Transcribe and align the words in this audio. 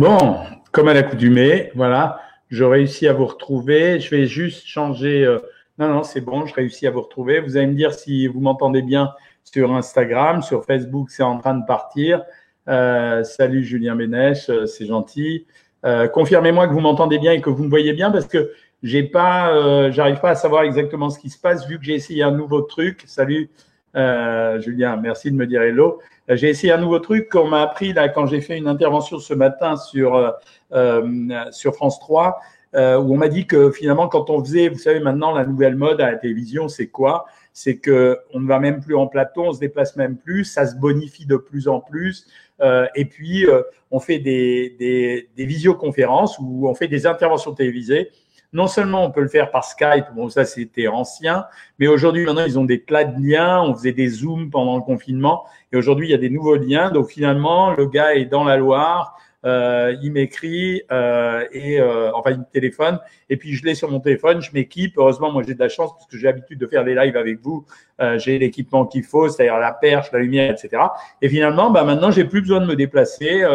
Bon, 0.00 0.38
comme 0.72 0.88
à 0.88 0.94
l'accoutumée, 0.94 1.72
voilà, 1.74 2.22
je 2.48 2.64
réussis 2.64 3.06
à 3.06 3.12
vous 3.12 3.26
retrouver. 3.26 4.00
Je 4.00 4.08
vais 4.08 4.24
juste 4.24 4.66
changer. 4.66 5.26
euh, 5.26 5.40
Non, 5.76 5.88
non, 5.88 6.02
c'est 6.04 6.22
bon, 6.22 6.46
je 6.46 6.54
réussis 6.54 6.86
à 6.86 6.90
vous 6.90 7.02
retrouver. 7.02 7.38
Vous 7.40 7.58
allez 7.58 7.66
me 7.66 7.74
dire 7.74 7.92
si 7.92 8.26
vous 8.26 8.40
m'entendez 8.40 8.80
bien 8.80 9.12
sur 9.44 9.74
Instagram, 9.74 10.40
sur 10.40 10.64
Facebook, 10.64 11.10
c'est 11.10 11.22
en 11.22 11.36
train 11.36 11.52
de 11.52 11.66
partir. 11.66 12.22
Euh, 12.66 13.24
salut 13.24 13.62
Julien 13.62 13.94
Bénèche, 13.94 14.48
euh, 14.48 14.64
c'est 14.64 14.86
gentil. 14.86 15.44
Euh, 15.84 16.08
Confirmez-moi 16.08 16.66
que 16.66 16.72
vous 16.72 16.80
m'entendez 16.80 17.18
bien 17.18 17.32
et 17.32 17.42
que 17.42 17.50
vous 17.50 17.64
me 17.64 17.68
voyez 17.68 17.92
bien 17.92 18.10
parce 18.10 18.26
que 18.26 18.52
j'ai 18.82 19.02
pas, 19.02 19.90
j'arrive 19.90 20.20
pas 20.20 20.30
à 20.30 20.34
savoir 20.34 20.62
exactement 20.62 21.10
ce 21.10 21.18
qui 21.18 21.28
se 21.28 21.38
passe 21.38 21.68
vu 21.68 21.78
que 21.78 21.84
j'ai 21.84 21.96
essayé 21.96 22.22
un 22.22 22.30
nouveau 22.30 22.62
truc. 22.62 23.02
Salut 23.04 23.50
euh, 23.96 24.60
Julien, 24.60 24.96
merci 24.96 25.30
de 25.30 25.36
me 25.36 25.46
dire 25.46 25.62
hello. 25.62 26.00
Euh, 26.30 26.36
J'ai 26.36 26.48
essayé 26.48 26.72
un 26.72 26.78
nouveau 26.78 26.98
truc 27.00 27.28
qu'on 27.28 27.48
m'a 27.48 27.62
appris 27.62 27.92
là 27.92 28.08
quand 28.08 28.26
j'ai 28.26 28.40
fait 28.40 28.56
une 28.56 28.68
intervention 28.68 29.18
ce 29.18 29.34
matin 29.34 29.76
sur 29.76 30.14
euh, 30.14 30.30
euh, 30.72 31.50
sur 31.50 31.74
France 31.74 31.98
3 31.98 32.38
euh, 32.74 32.98
où 32.98 33.14
on 33.14 33.16
m'a 33.16 33.28
dit 33.28 33.46
que 33.46 33.72
finalement 33.72 34.06
quand 34.06 34.30
on 34.30 34.44
faisait, 34.44 34.68
vous 34.68 34.78
savez 34.78 35.00
maintenant 35.00 35.32
la 35.32 35.44
nouvelle 35.44 35.74
mode 35.74 36.00
à 36.00 36.12
la 36.12 36.16
télévision, 36.16 36.68
c'est 36.68 36.86
quoi? 36.86 37.26
C'est 37.52 37.78
que 37.78 38.18
on 38.32 38.40
ne 38.40 38.46
va 38.46 38.60
même 38.60 38.80
plus 38.80 38.94
en 38.94 39.08
plateau, 39.08 39.42
on 39.46 39.52
se 39.52 39.58
déplace 39.58 39.96
même 39.96 40.16
plus, 40.16 40.44
ça 40.44 40.66
se 40.66 40.76
bonifie 40.76 41.26
de 41.26 41.36
plus 41.36 41.66
en 41.66 41.80
plus. 41.80 42.28
Euh, 42.60 42.86
et 42.94 43.06
puis, 43.06 43.46
on 43.90 43.98
fait 43.98 44.18
des, 44.18 44.76
des, 44.78 45.28
des 45.36 45.46
visioconférences 45.46 46.38
où 46.38 46.68
on 46.68 46.74
fait 46.74 46.86
des 46.86 47.06
interventions 47.06 47.52
télévisées. 47.52 48.10
Non 48.52 48.66
seulement 48.66 49.04
on 49.04 49.12
peut 49.12 49.20
le 49.20 49.28
faire 49.28 49.52
par 49.52 49.64
Skype, 49.64 50.06
bon 50.16 50.28
ça 50.28 50.44
c'était 50.44 50.88
ancien, 50.88 51.46
mais 51.78 51.86
aujourd'hui 51.86 52.24
maintenant 52.24 52.44
ils 52.44 52.58
ont 52.58 52.64
des 52.64 52.82
tas 52.82 53.04
de 53.04 53.22
liens, 53.24 53.62
on 53.62 53.74
faisait 53.74 53.92
des 53.92 54.08
zooms 54.08 54.50
pendant 54.50 54.74
le 54.76 54.82
confinement, 54.82 55.44
et 55.72 55.76
aujourd'hui 55.76 56.08
il 56.08 56.10
y 56.10 56.14
a 56.14 56.18
des 56.18 56.30
nouveaux 56.30 56.56
liens. 56.56 56.90
Donc 56.90 57.10
finalement 57.10 57.70
le 57.70 57.86
gars 57.86 58.16
est 58.16 58.24
dans 58.24 58.42
la 58.42 58.56
Loire, 58.56 59.16
euh, 59.46 59.94
il 60.02 60.10
m'écrit 60.10 60.82
euh, 60.90 61.46
et 61.52 61.80
euh, 61.80 62.10
enfin 62.12 62.32
il 62.32 62.38
me 62.38 62.44
téléphone, 62.52 62.98
et 63.28 63.36
puis 63.36 63.54
je 63.54 63.64
l'ai 63.64 63.76
sur 63.76 63.88
mon 63.88 64.00
téléphone, 64.00 64.42
je 64.42 64.50
m'équipe. 64.52 64.94
Heureusement 64.98 65.30
moi 65.30 65.44
j'ai 65.46 65.54
de 65.54 65.60
la 65.60 65.68
chance 65.68 65.92
parce 65.92 66.06
que 66.06 66.18
j'ai 66.18 66.26
l'habitude 66.26 66.58
de 66.58 66.66
faire 66.66 66.82
des 66.82 66.96
lives 66.96 67.16
avec 67.16 67.40
vous, 67.40 67.64
euh, 68.00 68.18
j'ai 68.18 68.36
l'équipement 68.40 68.84
qu'il 68.84 69.04
faut, 69.04 69.28
c'est-à-dire 69.28 69.58
la 69.58 69.72
perche, 69.72 70.10
la 70.10 70.18
lumière, 70.18 70.50
etc. 70.50 70.82
Et 71.22 71.28
finalement 71.28 71.70
bah 71.70 71.84
maintenant 71.84 72.10
j'ai 72.10 72.24
plus 72.24 72.40
besoin 72.40 72.60
de 72.60 72.66
me 72.66 72.74
déplacer, 72.74 73.46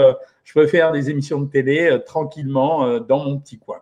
je 0.46 0.54
peux 0.54 0.68
faire 0.68 0.94
des 0.94 1.10
émissions 1.10 1.42
de 1.42 1.50
télé 1.50 1.98
tranquillement 2.06 3.00
dans 3.00 3.26
mon 3.26 3.38
petit 3.40 3.60
coin. 3.60 3.80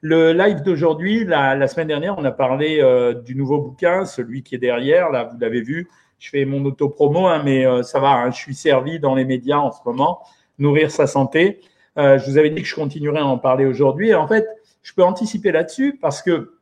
Le 0.00 0.32
live 0.32 0.62
d'aujourd'hui, 0.62 1.24
la, 1.24 1.56
la, 1.56 1.66
semaine 1.66 1.88
dernière, 1.88 2.16
on 2.18 2.24
a 2.24 2.30
parlé 2.30 2.78
euh, 2.80 3.14
du 3.14 3.34
nouveau 3.34 3.58
bouquin, 3.58 4.04
celui 4.04 4.42
qui 4.42 4.54
est 4.54 4.58
derrière. 4.58 5.10
Là, 5.10 5.24
vous 5.24 5.38
l'avez 5.40 5.60
vu. 5.60 5.88
Je 6.20 6.30
fais 6.30 6.44
mon 6.44 6.64
auto-promo, 6.64 7.26
hein, 7.26 7.42
mais 7.44 7.66
euh, 7.66 7.82
ça 7.82 7.98
va. 7.98 8.10
Hein, 8.10 8.30
je 8.30 8.36
suis 8.36 8.54
servi 8.54 9.00
dans 9.00 9.16
les 9.16 9.24
médias 9.24 9.58
en 9.58 9.72
ce 9.72 9.80
moment. 9.84 10.20
Nourrir 10.58 10.92
sa 10.92 11.06
santé. 11.08 11.60
Euh, 11.96 12.18
je 12.18 12.30
vous 12.30 12.38
avais 12.38 12.50
dit 12.50 12.62
que 12.62 12.68
je 12.68 12.76
continuerais 12.76 13.18
à 13.18 13.26
en 13.26 13.38
parler 13.38 13.64
aujourd'hui. 13.66 14.14
En 14.14 14.28
fait, 14.28 14.46
je 14.82 14.92
peux 14.94 15.02
anticiper 15.02 15.50
là-dessus 15.50 15.98
parce 16.00 16.22
que 16.22 16.57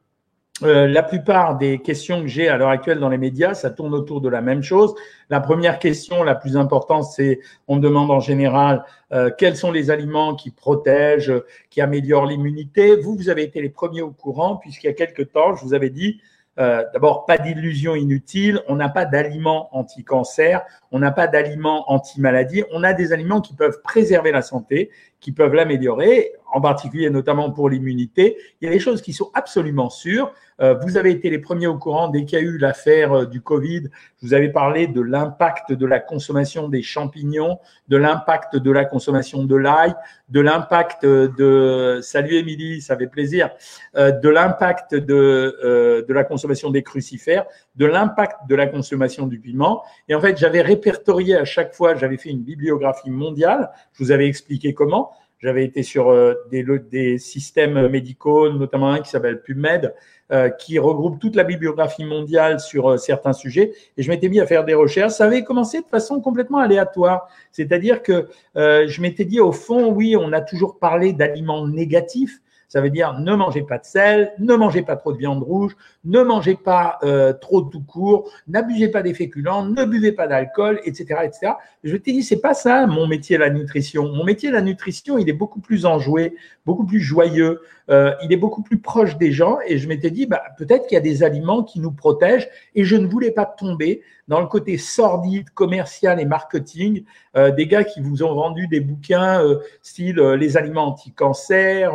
euh, 0.62 0.86
la 0.86 1.02
plupart 1.02 1.58
des 1.58 1.80
questions 1.80 2.22
que 2.22 2.28
j'ai 2.28 2.48
à 2.48 2.56
l'heure 2.56 2.70
actuelle 2.70 2.98
dans 2.98 3.10
les 3.10 3.18
médias, 3.18 3.52
ça 3.52 3.70
tourne 3.70 3.94
autour 3.94 4.22
de 4.22 4.28
la 4.30 4.40
même 4.40 4.62
chose. 4.62 4.94
La 5.28 5.40
première 5.40 5.78
question, 5.78 6.22
la 6.22 6.34
plus 6.34 6.56
importante, 6.56 7.04
c'est 7.04 7.40
on 7.68 7.76
me 7.76 7.80
demande 7.80 8.10
en 8.10 8.20
général 8.20 8.84
euh, 9.12 9.30
quels 9.36 9.56
sont 9.56 9.70
les 9.70 9.90
aliments 9.90 10.34
qui 10.34 10.50
protègent, 10.50 11.34
qui 11.68 11.82
améliorent 11.82 12.27
l'immunité. 12.27 12.96
Vous, 12.96 13.16
vous 13.16 13.28
avez 13.28 13.42
été 13.42 13.60
les 13.60 13.68
premiers 13.68 14.02
au 14.02 14.12
courant, 14.12 14.56
puisqu'il 14.56 14.86
y 14.86 14.90
a 14.90 14.94
quelques 14.94 15.30
temps, 15.30 15.54
je 15.54 15.62
vous 15.62 15.74
avais 15.74 15.90
dit, 15.90 16.20
euh, 16.58 16.84
d'abord, 16.94 17.27
pas 17.27 17.36
d'illusion 17.36 17.94
inutile, 17.94 18.62
on 18.66 18.77
n'a 18.77 18.88
pas 18.88 19.04
d'aliments 19.04 19.68
anti-cancer, 19.77 20.62
on 20.90 20.98
n'a 20.98 21.10
pas 21.10 21.27
d'aliments 21.27 21.90
anti-maladie, 21.92 22.64
on 22.72 22.82
a 22.82 22.94
des 22.94 23.12
aliments 23.12 23.42
qui 23.42 23.54
peuvent 23.54 23.82
préserver 23.82 24.32
la 24.32 24.40
santé, 24.40 24.90
qui 25.20 25.33
peuvent 25.33 25.55
l'améliorer, 25.55 26.33
en 26.53 26.61
particulier 26.61 27.11
notamment 27.11 27.50
pour 27.50 27.69
l'immunité. 27.69 28.36
Il 28.61 28.67
y 28.67 28.69
a 28.69 28.72
des 28.72 28.78
choses 28.78 29.03
qui 29.03 29.12
sont 29.12 29.31
absolument 29.34 29.91
sûres. 29.91 30.33
Euh, 30.61 30.75
vous 30.75 30.97
avez 30.97 31.11
été 31.11 31.28
les 31.28 31.39
premiers 31.39 31.67
au 31.67 31.77
courant 31.77 32.08
dès 32.08 32.25
qu'il 32.25 32.39
y 32.39 32.42
a 32.42 32.45
eu 32.45 32.57
l'affaire 32.57 33.13
euh, 33.13 33.27
du 33.27 33.40
Covid. 33.40 33.85
Je 34.20 34.27
vous 34.27 34.35
avais 34.35 34.48
parlé 34.48 34.86
de 34.86 35.01
l'impact 35.01 35.73
de 35.73 35.86
la 35.86 36.01
consommation 36.01 36.68
des 36.68 36.83
champignons, 36.83 37.58
de 37.89 37.96
l'impact 37.96 38.57
de 38.57 38.70
la 38.70 38.85
consommation 38.85 39.45
de 39.45 39.57
l'ail, 39.57 39.95
de 40.29 40.40
l'impact 40.40 41.05
de 41.05 42.01
salut 42.02 42.35
Émilie, 42.35 42.80
ça 42.80 42.96
fait 42.96 43.07
plaisir, 43.07 43.51
euh, 43.96 44.11
de 44.11 44.29
l'impact 44.29 44.95
de, 44.95 45.57
euh, 45.64 46.05
de 46.07 46.13
la 46.13 46.24
consommation 46.24 46.70
des 46.70 46.83
crucifères, 46.83 47.46
de 47.77 47.87
l'impact 47.87 48.48
de 48.48 48.55
la 48.55 48.67
consommation 48.67 49.27
du 49.27 49.39
piment. 49.39 49.83
Et 50.09 50.14
en 50.14 50.20
fait, 50.20 50.37
j'avais 50.39 50.63
répertorié 50.63 51.37
à 51.37 51.45
chaque 51.45 51.75
fois, 51.75 51.95
j'avais 51.95 52.17
fait 52.17 52.31
une 52.31 52.42
bibliographie 52.42 53.11
mondiale. 53.11 53.70
Je 53.92 54.05
vous 54.05 54.11
avais 54.11 54.27
expliqué 54.27 54.75
comment. 54.75 55.13
J'avais 55.39 55.64
été 55.64 55.83
sur 55.83 56.09
euh, 56.09 56.35
des, 56.51 56.64
des 56.91 57.19
systèmes 57.19 57.89
médicaux, 57.89 58.51
notamment 58.51 58.91
un 58.91 59.01
qui 59.01 59.11
s'appelle 59.11 59.42
PubMed, 59.42 59.95
euh, 60.33 60.48
qui 60.48 60.81
regroupe 60.81 61.20
toute 61.20 61.37
la 61.37 61.45
bibliographie 61.45 62.05
mondiale 62.05 62.59
sur 62.59 62.91
euh, 62.91 62.97
certains 62.97 63.33
sujets. 63.33 63.73
Et 63.97 64.03
je 64.03 64.11
m'étais 64.11 64.29
mis 64.29 64.41
à 64.41 64.47
faire 64.47 64.64
des 64.64 64.75
recherches. 64.75 65.13
Ça 65.13 65.27
avait 65.27 65.45
commencé 65.45 65.83
de 65.83 65.87
façon 65.87 66.20
complètement 66.20 66.58
aléatoire. 66.58 67.29
C'est-à-dire 67.53 68.03
que 68.03 68.27
euh, 68.57 68.89
je 68.89 69.01
m'étais 69.01 69.25
dit, 69.25 69.39
au 69.39 69.53
fond, 69.53 69.93
oui, 69.93 70.17
on 70.19 70.33
a 70.33 70.41
toujours 70.41 70.81
parlé 70.81 71.13
d'aliments 71.13 71.69
négatifs. 71.69 72.41
Ça 72.68 72.80
veut 72.80 72.90
dire 72.90 73.18
ne 73.20 73.34
mangez 73.34 73.62
pas 73.62 73.78
de 73.78 73.84
sel, 73.84 74.32
ne 74.38 74.54
mangez 74.54 74.82
pas 74.82 74.96
trop 74.96 75.12
de 75.12 75.18
viande 75.18 75.42
rouge, 75.42 75.77
ne 76.04 76.22
mangez 76.22 76.56
pas 76.56 76.98
euh, 77.04 77.32
trop 77.32 77.62
tout 77.62 77.82
court, 77.82 78.30
n'abusez 78.48 78.88
pas 78.88 79.02
des 79.02 79.14
féculents, 79.14 79.64
ne 79.64 79.84
buvez 79.84 80.12
pas 80.12 80.27
d'alcool, 80.27 80.80
etc., 80.84 81.20
etc. 81.24 81.52
Je 81.84 81.96
t'ai 81.96 82.12
dit 82.12 82.22
c'est 82.22 82.40
pas 82.40 82.54
ça 82.54 82.86
mon 82.86 83.06
métier 83.06 83.38
la 83.38 83.50
nutrition. 83.50 84.12
Mon 84.12 84.24
métier 84.24 84.50
la 84.50 84.62
nutrition, 84.62 85.18
il 85.18 85.28
est 85.28 85.34
beaucoup 85.34 85.60
plus 85.60 85.86
enjoué, 85.86 86.34
beaucoup 86.64 86.84
plus 86.84 87.00
joyeux, 87.00 87.60
euh, 87.88 88.12
il 88.24 88.32
est 88.32 88.36
beaucoup 88.36 88.62
plus 88.62 88.78
proche 88.78 89.16
des 89.16 89.30
gens. 89.30 89.58
Et 89.66 89.78
je 89.78 89.88
m'étais 89.88 90.10
dit 90.10 90.27
bah, 90.27 90.42
peut-être 90.58 90.86
qu'il 90.86 90.96
y 90.96 90.98
a 90.98 91.02
des 91.02 91.22
aliments 91.22 91.62
qui 91.62 91.78
nous 91.78 91.92
protègent. 91.92 92.48
Et 92.74 92.84
je 92.84 92.96
ne 92.96 93.06
voulais 93.06 93.30
pas 93.30 93.46
tomber 93.46 94.02
dans 94.27 94.40
le 94.40 94.48
côté 94.48 94.77
sordide, 94.77 95.50
commercial 95.50 96.20
et 96.20 96.24
marketing 96.24 97.04
euh, 97.36 97.52
des 97.52 97.68
gars 97.68 97.84
qui 97.84 98.00
vous 98.00 98.24
ont 98.24 98.34
vendu 98.34 98.66
des 98.66 98.80
bouquins 98.80 99.40
style 99.83 100.16
les 100.16 100.56
aliments 100.56 100.88
anti-cancer. 100.88 101.94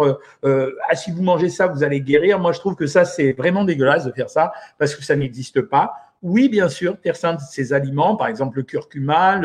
Ah, 0.90 0.96
si 0.96 1.12
vous 1.12 1.24
mangez 1.24 1.50
ça, 1.50 1.68
vous 1.68 1.84
allez 1.84 2.02
guérir. 2.02 2.40
Moi, 2.40 2.52
je 2.52 2.60
trouve 2.60 2.76
que 2.76 2.88
ça, 2.88 3.06
c'est 3.06 3.34
vraiment 3.34 3.64
dégueulasse 3.64 4.06
de 4.06 4.12
faire 4.12 4.30
ça 4.30 4.52
parce 4.78 4.96
que 4.96 5.04
ça 5.04 5.16
n'existe 5.16 5.62
pas. 5.62 5.94
Oui, 6.24 6.50
bien 6.50 6.70
sûr, 6.70 7.00
Terre 7.02 7.16
Sainte, 7.16 7.40
ces 7.40 7.74
aliments, 7.74 8.16
par 8.16 8.28
exemple 8.28 8.58
le 8.58 8.64
curcuma, 8.64 9.42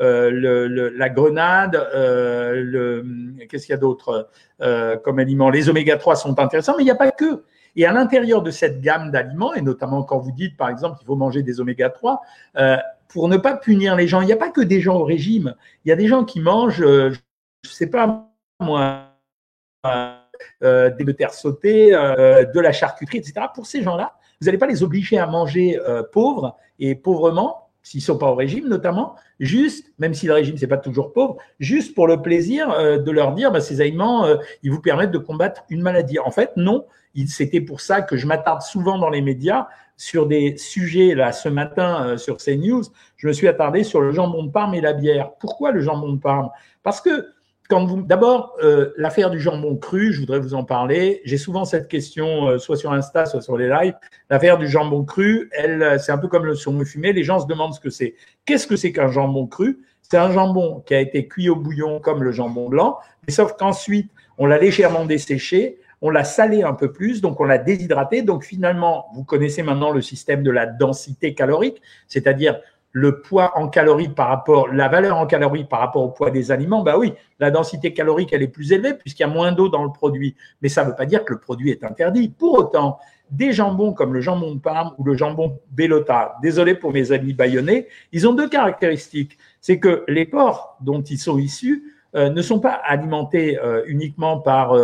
euh, 0.00 0.90
la 0.96 1.08
grenade, 1.10 1.76
euh, 1.94 3.02
qu'est-ce 3.48 3.66
qu'il 3.66 3.74
y 3.74 3.76
a 3.76 3.78
d'autre 3.78 4.30
euh, 4.62 4.96
comme 4.96 5.18
aliments 5.18 5.50
Les 5.50 5.68
oméga 5.68 5.98
3 5.98 6.16
sont 6.16 6.38
intéressants, 6.38 6.74
mais 6.78 6.82
il 6.82 6.86
n'y 6.86 6.90
a 6.90 6.96
pas 6.96 7.10
que. 7.10 7.44
Et 7.76 7.86
à 7.86 7.92
l'intérieur 7.92 8.42
de 8.42 8.50
cette 8.50 8.80
gamme 8.80 9.10
d'aliments, 9.10 9.54
et 9.54 9.60
notamment 9.60 10.02
quand 10.02 10.18
vous 10.18 10.32
dites, 10.32 10.56
par 10.56 10.68
exemple, 10.68 10.98
qu'il 10.98 11.06
faut 11.06 11.16
manger 11.16 11.42
des 11.42 11.60
oméga 11.60 11.90
3, 11.90 12.22
euh, 12.56 12.76
pour 13.08 13.28
ne 13.28 13.36
pas 13.36 13.56
punir 13.56 13.96
les 13.96 14.08
gens, 14.08 14.20
il 14.20 14.26
n'y 14.26 14.32
a 14.32 14.36
pas 14.36 14.50
que 14.50 14.60
des 14.60 14.80
gens 14.80 14.96
au 14.96 15.04
régime. 15.04 15.54
Il 15.84 15.88
y 15.88 15.92
a 15.92 15.96
des 15.96 16.06
gens 16.06 16.24
qui 16.24 16.40
mangent, 16.40 16.82
euh, 16.82 17.10
je 17.62 17.68
ne 17.68 17.74
sais 17.74 17.90
pas 17.90 18.30
moi, 18.60 19.10
euh, 20.62 20.90
des 20.90 21.14
terre 21.14 21.34
sautées, 21.34 21.94
euh, 21.94 22.44
de 22.44 22.60
la 22.60 22.72
charcuterie, 22.72 23.18
etc. 23.18 23.46
Pour 23.54 23.66
ces 23.66 23.82
gens-là, 23.82 24.14
vous 24.40 24.46
n'allez 24.46 24.58
pas 24.58 24.66
les 24.66 24.82
obliger 24.82 25.18
à 25.18 25.26
manger 25.26 25.78
euh, 25.78 26.02
pauvres 26.02 26.56
et 26.78 26.94
pauvrement, 26.94 27.64
s'ils 27.82 28.00
ne 28.00 28.04
sont 28.04 28.18
pas 28.18 28.30
au 28.30 28.34
régime 28.34 28.68
notamment, 28.68 29.14
juste, 29.38 29.92
même 29.98 30.14
si 30.14 30.26
le 30.26 30.32
régime 30.32 30.56
c'est 30.56 30.66
pas 30.66 30.78
toujours 30.78 31.12
pauvre, 31.12 31.36
juste 31.60 31.94
pour 31.94 32.06
le 32.08 32.22
plaisir 32.22 32.70
euh, 32.70 32.98
de 32.98 33.10
leur 33.10 33.34
dire, 33.34 33.52
bah, 33.52 33.60
ces 33.60 33.80
aliments, 33.80 34.24
euh, 34.24 34.36
ils 34.62 34.72
vous 34.72 34.80
permettent 34.80 35.12
de 35.12 35.18
combattre 35.18 35.64
une 35.68 35.82
maladie. 35.82 36.18
En 36.18 36.30
fait, 36.30 36.50
non. 36.56 36.86
C'était 37.28 37.60
pour 37.60 37.80
ça 37.80 38.02
que 38.02 38.16
je 38.16 38.26
m'attarde 38.26 38.62
souvent 38.62 38.98
dans 38.98 39.10
les 39.10 39.20
médias 39.20 39.68
sur 39.96 40.26
des 40.26 40.56
sujets. 40.56 41.14
Là, 41.14 41.30
ce 41.30 41.48
matin 41.48 42.06
euh, 42.06 42.16
sur 42.16 42.38
CNews, 42.38 42.82
je 43.16 43.28
me 43.28 43.32
suis 43.32 43.46
attardé 43.46 43.84
sur 43.84 44.00
le 44.00 44.10
jambon 44.10 44.42
de 44.42 44.50
Parme 44.50 44.74
et 44.74 44.80
la 44.80 44.94
bière. 44.94 45.30
Pourquoi 45.38 45.70
le 45.70 45.80
jambon 45.80 46.12
de 46.14 46.18
Parme? 46.18 46.50
Parce 46.82 47.00
que 47.00 47.33
d'abord, 47.70 48.56
euh, 48.62 48.92
l'affaire 48.96 49.30
du 49.30 49.40
jambon 49.40 49.76
cru, 49.76 50.12
je 50.12 50.20
voudrais 50.20 50.38
vous 50.38 50.54
en 50.54 50.64
parler. 50.64 51.20
J'ai 51.24 51.38
souvent 51.38 51.64
cette 51.64 51.88
question, 51.88 52.48
euh, 52.48 52.58
soit 52.58 52.76
sur 52.76 52.92
Insta, 52.92 53.26
soit 53.26 53.40
sur 53.40 53.56
les 53.56 53.68
lives. 53.68 53.94
L'affaire 54.30 54.58
du 54.58 54.68
jambon 54.68 55.04
cru, 55.04 55.48
elle, 55.52 55.98
c'est 55.98 56.12
un 56.12 56.18
peu 56.18 56.28
comme 56.28 56.44
le 56.44 56.54
saumon 56.54 56.84
fumé. 56.84 57.12
Les 57.12 57.24
gens 57.24 57.40
se 57.40 57.46
demandent 57.46 57.74
ce 57.74 57.80
que 57.80 57.90
c'est. 57.90 58.14
Qu'est-ce 58.44 58.66
que 58.66 58.76
c'est 58.76 58.92
qu'un 58.92 59.08
jambon 59.08 59.46
cru? 59.46 59.80
C'est 60.02 60.18
un 60.18 60.30
jambon 60.30 60.82
qui 60.86 60.94
a 60.94 61.00
été 61.00 61.26
cuit 61.26 61.48
au 61.48 61.56
bouillon 61.56 61.98
comme 61.98 62.22
le 62.22 62.30
jambon 62.30 62.68
blanc, 62.68 62.98
mais 63.26 63.32
sauf 63.32 63.54
qu'ensuite, 63.58 64.10
on 64.36 64.46
l'a 64.46 64.58
légèrement 64.58 65.06
desséché, 65.06 65.78
on 66.02 66.10
l'a 66.10 66.24
salé 66.24 66.62
un 66.62 66.74
peu 66.74 66.92
plus, 66.92 67.22
donc 67.22 67.40
on 67.40 67.44
l'a 67.44 67.56
déshydraté. 67.56 68.20
Donc 68.20 68.44
finalement, 68.44 69.06
vous 69.14 69.24
connaissez 69.24 69.62
maintenant 69.62 69.90
le 69.90 70.02
système 70.02 70.42
de 70.42 70.50
la 70.50 70.66
densité 70.66 71.34
calorique, 71.34 71.80
c'est-à-dire 72.06 72.60
le 72.96 73.20
poids 73.20 73.58
en 73.58 73.68
calories 73.68 74.08
par 74.08 74.28
rapport, 74.28 74.68
la 74.68 74.86
valeur 74.86 75.16
en 75.16 75.26
calories 75.26 75.64
par 75.64 75.80
rapport 75.80 76.02
au 76.02 76.10
poids 76.10 76.30
des 76.30 76.52
aliments, 76.52 76.82
bah 76.84 76.96
oui, 76.96 77.12
la 77.40 77.50
densité 77.50 77.92
calorique, 77.92 78.32
elle 78.32 78.44
est 78.44 78.48
plus 78.48 78.70
élevée 78.70 78.94
puisqu'il 78.94 79.22
y 79.22 79.26
a 79.26 79.28
moins 79.28 79.50
d'eau 79.50 79.68
dans 79.68 79.82
le 79.82 79.90
produit. 79.90 80.36
Mais 80.62 80.68
ça 80.68 80.84
ne 80.84 80.90
veut 80.90 80.94
pas 80.94 81.04
dire 81.04 81.24
que 81.24 81.32
le 81.32 81.40
produit 81.40 81.72
est 81.72 81.82
interdit. 81.82 82.28
Pour 82.28 82.56
autant, 82.56 82.98
des 83.30 83.52
jambons 83.52 83.92
comme 83.94 84.14
le 84.14 84.20
jambon 84.20 84.54
de 84.54 84.60
Parme 84.60 84.92
ou 84.96 85.02
le 85.02 85.16
jambon 85.16 85.58
Bellota, 85.72 86.36
désolé 86.40 86.76
pour 86.76 86.92
mes 86.92 87.10
amis 87.10 87.32
bayonnais, 87.32 87.88
ils 88.12 88.28
ont 88.28 88.32
deux 88.32 88.48
caractéristiques. 88.48 89.38
C'est 89.60 89.80
que 89.80 90.04
les 90.06 90.24
porcs 90.24 90.76
dont 90.80 91.02
ils 91.02 91.18
sont 91.18 91.36
issus 91.36 91.82
ne 92.14 92.42
sont 92.42 92.60
pas 92.60 92.74
alimentés 92.74 93.58
uniquement 93.86 94.38
par 94.38 94.76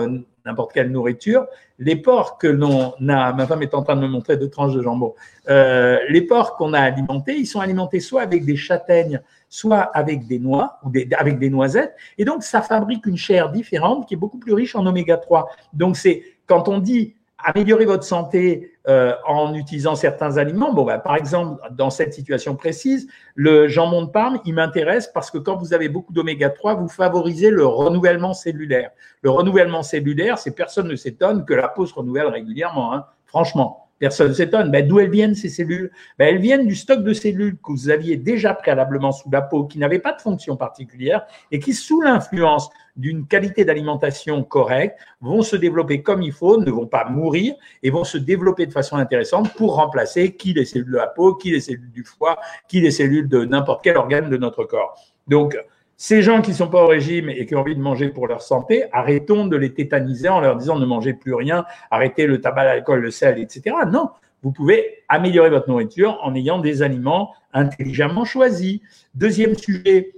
n'importe 0.50 0.72
quelle 0.72 0.90
nourriture. 0.90 1.46
Les 1.78 1.96
porcs 1.96 2.36
que 2.38 2.46
l'on 2.46 2.92
a, 3.08 3.32
ma 3.32 3.46
femme 3.46 3.62
est 3.62 3.72
en 3.74 3.82
train 3.82 3.96
de 3.96 4.02
me 4.02 4.08
montrer 4.08 4.36
deux 4.36 4.50
tranches 4.50 4.74
de 4.74 4.82
jambon, 4.82 5.14
les 5.46 6.22
porcs 6.28 6.56
qu'on 6.56 6.74
a 6.74 6.80
alimentés, 6.80 7.36
ils 7.36 7.46
sont 7.46 7.60
alimentés 7.60 8.00
soit 8.00 8.22
avec 8.22 8.44
des 8.44 8.56
châtaignes, 8.56 9.20
soit 9.48 9.80
avec 9.80 10.26
des 10.26 10.38
noix 10.38 10.78
ou 10.84 10.92
avec 11.18 11.38
des 11.38 11.50
noisettes. 11.50 11.94
Et 12.18 12.24
donc, 12.24 12.42
ça 12.42 12.62
fabrique 12.62 13.06
une 13.06 13.16
chair 13.16 13.50
différente 13.50 14.06
qui 14.06 14.14
est 14.14 14.16
beaucoup 14.16 14.38
plus 14.38 14.52
riche 14.52 14.76
en 14.76 14.86
oméga 14.86 15.16
3. 15.16 15.48
Donc, 15.72 15.96
c'est 15.96 16.22
quand 16.46 16.68
on 16.68 16.78
dit 16.78 17.16
améliorer 17.44 17.84
votre 17.84 18.04
santé 18.04 18.72
euh, 18.88 19.14
en 19.26 19.54
utilisant 19.54 19.94
certains 19.94 20.38
aliments. 20.38 20.72
Bon, 20.72 20.84
bah, 20.84 20.98
par 20.98 21.16
exemple, 21.16 21.60
dans 21.72 21.90
cette 21.90 22.14
situation 22.14 22.56
précise, 22.56 23.08
le 23.34 23.68
jambon 23.68 24.02
de 24.02 24.10
Parme, 24.10 24.40
il 24.44 24.54
m'intéresse 24.54 25.08
parce 25.12 25.30
que 25.30 25.38
quand 25.38 25.56
vous 25.56 25.74
avez 25.74 25.88
beaucoup 25.88 26.12
d'oméga 26.12 26.50
3, 26.50 26.74
vous 26.74 26.88
favorisez 26.88 27.50
le 27.50 27.66
renouvellement 27.66 28.32
cellulaire. 28.32 28.90
Le 29.22 29.30
renouvellement 29.30 29.82
cellulaire, 29.82 30.38
c'est 30.38 30.52
personne 30.52 30.88
ne 30.88 30.96
s'étonne 30.96 31.44
que 31.44 31.54
la 31.54 31.68
peau 31.68 31.86
se 31.86 31.94
renouvelle 31.94 32.28
régulièrement, 32.28 32.94
hein, 32.94 33.06
franchement. 33.26 33.89
Personne 34.00 34.28
ne 34.28 34.32
s'étonne. 34.32 34.70
Ben, 34.70 34.88
D'où 34.88 34.98
elles 34.98 35.10
viennent 35.10 35.34
ces 35.34 35.50
cellules? 35.50 35.92
Ben, 36.18 36.34
Elles 36.34 36.40
viennent 36.40 36.66
du 36.66 36.74
stock 36.74 37.04
de 37.04 37.12
cellules 37.12 37.56
que 37.56 37.70
vous 37.70 37.90
aviez 37.90 38.16
déjà 38.16 38.54
préalablement 38.54 39.12
sous 39.12 39.30
la 39.30 39.42
peau, 39.42 39.64
qui 39.64 39.78
n'avaient 39.78 39.98
pas 39.98 40.14
de 40.14 40.20
fonction 40.22 40.56
particulière 40.56 41.26
et 41.52 41.58
qui, 41.58 41.74
sous 41.74 42.00
l'influence 42.00 42.70
d'une 42.96 43.26
qualité 43.26 43.64
d'alimentation 43.66 44.42
correcte, 44.42 44.98
vont 45.20 45.42
se 45.42 45.54
développer 45.54 46.02
comme 46.02 46.22
il 46.22 46.32
faut, 46.32 46.58
ne 46.58 46.70
vont 46.70 46.86
pas 46.86 47.04
mourir 47.10 47.54
et 47.82 47.90
vont 47.90 48.04
se 48.04 48.16
développer 48.16 48.64
de 48.64 48.72
façon 48.72 48.96
intéressante 48.96 49.52
pour 49.54 49.76
remplacer 49.76 50.34
qui 50.34 50.54
les 50.54 50.64
cellules 50.64 50.90
de 50.90 50.96
la 50.96 51.06
peau, 51.06 51.34
qui 51.34 51.50
les 51.50 51.60
cellules 51.60 51.92
du 51.92 52.02
foie, 52.02 52.38
qui 52.68 52.80
les 52.80 52.90
cellules 52.90 53.28
de 53.28 53.44
n'importe 53.44 53.84
quel 53.84 53.98
organe 53.98 54.30
de 54.30 54.36
notre 54.38 54.64
corps. 54.64 54.98
Donc, 55.28 55.56
ces 56.02 56.22
gens 56.22 56.40
qui 56.40 56.52
ne 56.52 56.56
sont 56.56 56.68
pas 56.68 56.82
au 56.82 56.86
régime 56.86 57.28
et 57.28 57.44
qui 57.44 57.54
ont 57.54 57.58
envie 57.58 57.76
de 57.76 57.80
manger 57.82 58.08
pour 58.08 58.26
leur 58.26 58.40
santé, 58.40 58.84
arrêtons 58.90 59.46
de 59.46 59.54
les 59.58 59.74
tétaniser 59.74 60.30
en 60.30 60.40
leur 60.40 60.56
disant 60.56 60.78
ne 60.78 60.86
mangez 60.86 61.12
plus 61.12 61.34
rien, 61.34 61.66
arrêtez 61.90 62.26
le 62.26 62.40
tabac, 62.40 62.64
l'alcool, 62.64 63.00
le 63.00 63.10
sel, 63.10 63.38
etc. 63.38 63.76
Non, 63.86 64.08
vous 64.42 64.50
pouvez 64.50 65.04
améliorer 65.10 65.50
votre 65.50 65.68
nourriture 65.68 66.18
en 66.22 66.34
ayant 66.34 66.58
des 66.58 66.80
aliments 66.80 67.34
intelligemment 67.52 68.24
choisis. 68.24 68.80
Deuxième 69.14 69.54
sujet, 69.54 70.14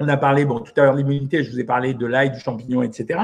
on 0.00 0.08
a 0.08 0.18
parlé, 0.18 0.44
tout 0.46 0.62
à 0.76 0.82
l'heure 0.82 0.94
l'immunité, 0.94 1.42
je 1.42 1.50
vous 1.50 1.60
ai 1.60 1.64
parlé 1.64 1.94
de 1.94 2.04
l'ail, 2.04 2.30
du 2.30 2.38
champignon, 2.38 2.82
etc. 2.82 3.18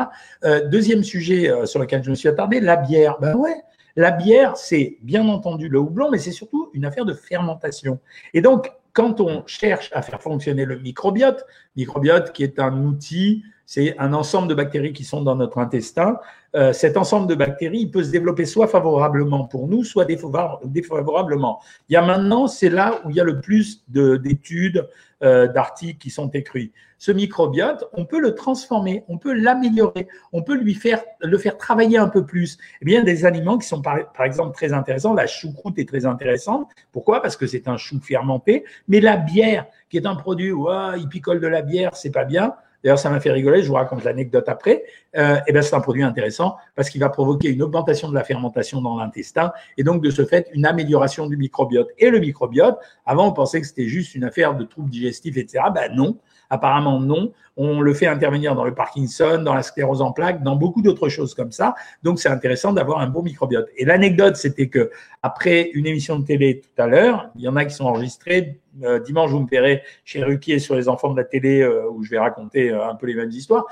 Euh, 0.44 0.66
deuxième 0.66 1.04
sujet 1.04 1.50
euh, 1.50 1.66
sur 1.66 1.78
lequel 1.78 2.02
je 2.02 2.08
me 2.08 2.14
suis 2.14 2.28
attardé, 2.30 2.60
la 2.60 2.76
bière. 2.76 3.18
Ben 3.20 3.34
ouais, 3.34 3.56
la 3.96 4.12
bière, 4.12 4.56
c'est 4.56 4.96
bien 5.02 5.28
entendu 5.28 5.68
le 5.68 5.78
houblon, 5.78 6.10
mais 6.10 6.16
c'est 6.16 6.32
surtout 6.32 6.70
une 6.72 6.86
affaire 6.86 7.04
de 7.04 7.12
fermentation. 7.12 7.98
Et 8.32 8.40
donc, 8.40 8.72
quand 8.92 9.20
on 9.20 9.46
cherche 9.46 9.90
à 9.92 10.02
faire 10.02 10.20
fonctionner 10.20 10.64
le 10.64 10.78
microbiote, 10.78 11.44
microbiote 11.76 12.32
qui 12.32 12.42
est 12.42 12.58
un 12.58 12.76
outil, 12.84 13.44
c'est 13.74 13.96
un 13.98 14.12
ensemble 14.12 14.48
de 14.48 14.54
bactéries 14.54 14.92
qui 14.92 15.02
sont 15.02 15.22
dans 15.22 15.34
notre 15.34 15.56
intestin. 15.56 16.18
Euh, 16.54 16.74
cet 16.74 16.98
ensemble 16.98 17.26
de 17.26 17.34
bactéries, 17.34 17.78
il 17.78 17.90
peut 17.90 18.04
se 18.04 18.10
développer 18.10 18.44
soit 18.44 18.66
favorablement 18.66 19.46
pour 19.46 19.66
nous, 19.66 19.82
soit 19.82 20.04
défavorablement. 20.04 21.58
Il 21.88 21.94
y 21.94 21.96
a 21.96 22.02
maintenant, 22.02 22.48
c'est 22.48 22.68
là 22.68 23.00
où 23.02 23.08
il 23.08 23.16
y 23.16 23.20
a 23.20 23.24
le 23.24 23.40
plus 23.40 23.82
d'études, 23.88 24.86
euh, 25.22 25.48
d'articles 25.48 25.98
qui 25.98 26.10
sont 26.10 26.28
écrits. 26.32 26.70
Ce 26.98 27.12
microbiote, 27.12 27.88
on 27.94 28.04
peut 28.04 28.20
le 28.20 28.34
transformer, 28.34 29.04
on 29.08 29.16
peut 29.16 29.32
l'améliorer, 29.32 30.06
on 30.34 30.42
peut 30.42 30.54
lui 30.54 30.74
faire 30.74 31.02
le 31.22 31.38
faire 31.38 31.56
travailler 31.56 31.96
un 31.96 32.08
peu 32.08 32.26
plus. 32.26 32.58
Eh 32.82 32.84
bien, 32.84 33.02
des 33.02 33.24
aliments 33.24 33.56
qui 33.56 33.66
sont 33.66 33.80
par, 33.80 33.96
exemple 34.22 34.54
très 34.54 34.74
intéressants, 34.74 35.14
la 35.14 35.26
choucroute 35.26 35.78
est 35.78 35.88
très 35.88 36.04
intéressante. 36.04 36.68
Pourquoi? 36.92 37.22
Parce 37.22 37.38
que 37.38 37.46
c'est 37.46 37.68
un 37.68 37.78
chou 37.78 37.98
fermenté. 38.02 38.66
Mais 38.86 39.00
la 39.00 39.16
bière, 39.16 39.64
qui 39.88 39.96
est 39.96 40.04
un 40.04 40.14
produit, 40.14 40.52
ouais, 40.52 40.98
il 40.98 41.08
picole 41.08 41.40
de 41.40 41.46
la 41.46 41.62
bière, 41.62 41.96
c'est 41.96 42.12
pas 42.12 42.26
bien. 42.26 42.52
D'ailleurs, 42.82 42.98
ça 42.98 43.10
m'a 43.10 43.20
fait 43.20 43.30
rigoler, 43.30 43.62
je 43.62 43.68
vous 43.68 43.74
raconte 43.74 44.04
l'anecdote 44.04 44.48
après. 44.48 44.84
Euh, 45.16 45.38
et 45.46 45.52
ben, 45.52 45.62
c'est 45.62 45.74
un 45.74 45.80
produit 45.80 46.02
intéressant 46.02 46.56
parce 46.74 46.90
qu'il 46.90 47.00
va 47.00 47.08
provoquer 47.08 47.50
une 47.50 47.62
augmentation 47.62 48.08
de 48.08 48.14
la 48.14 48.24
fermentation 48.24 48.80
dans 48.80 48.96
l'intestin 48.96 49.52
et 49.76 49.84
donc 49.84 50.02
de 50.02 50.10
ce 50.10 50.24
fait 50.24 50.48
une 50.52 50.66
amélioration 50.66 51.26
du 51.26 51.36
microbiote. 51.36 51.88
Et 51.98 52.10
le 52.10 52.18
microbiote, 52.18 52.78
avant 53.06 53.28
on 53.28 53.32
pensait 53.32 53.60
que 53.60 53.66
c'était 53.66 53.88
juste 53.88 54.14
une 54.14 54.24
affaire 54.24 54.54
de 54.54 54.64
troubles 54.64 54.90
digestifs, 54.90 55.36
etc. 55.36 55.64
Ben 55.74 55.92
non, 55.94 56.18
Apparemment, 56.52 57.00
non. 57.00 57.32
On 57.56 57.80
le 57.80 57.94
fait 57.94 58.06
intervenir 58.06 58.54
dans 58.54 58.66
le 58.66 58.74
Parkinson, 58.74 59.40
dans 59.42 59.54
la 59.54 59.62
sclérose 59.62 60.02
en 60.02 60.12
plaques, 60.12 60.42
dans 60.42 60.54
beaucoup 60.54 60.82
d'autres 60.82 61.08
choses 61.08 61.34
comme 61.34 61.50
ça. 61.50 61.74
Donc, 62.02 62.20
c'est 62.20 62.28
intéressant 62.28 62.74
d'avoir 62.74 62.98
un 62.98 63.06
bon 63.06 63.22
microbiote. 63.22 63.70
Et 63.78 63.86
l'anecdote, 63.86 64.36
c'était 64.36 64.68
que 64.68 64.90
après 65.22 65.70
une 65.72 65.86
émission 65.86 66.18
de 66.18 66.26
télé 66.26 66.60
tout 66.60 66.82
à 66.82 66.86
l'heure, 66.86 67.30
il 67.36 67.40
y 67.40 67.48
en 67.48 67.56
a 67.56 67.64
qui 67.64 67.74
sont 67.74 67.86
enregistrés. 67.86 68.60
Euh, 68.82 68.98
dimanche, 68.98 69.30
vous 69.30 69.40
me 69.40 69.48
verrez 69.48 69.82
chez 70.04 70.22
Ruquier 70.22 70.58
sur 70.58 70.74
les 70.74 70.90
enfants 70.90 71.10
de 71.10 71.16
la 71.16 71.24
télé, 71.24 71.62
euh, 71.62 71.88
où 71.90 72.04
je 72.04 72.10
vais 72.10 72.18
raconter 72.18 72.70
euh, 72.70 72.86
un 72.86 72.96
peu 72.96 73.06
les 73.06 73.14
mêmes 73.14 73.30
histoires. 73.30 73.64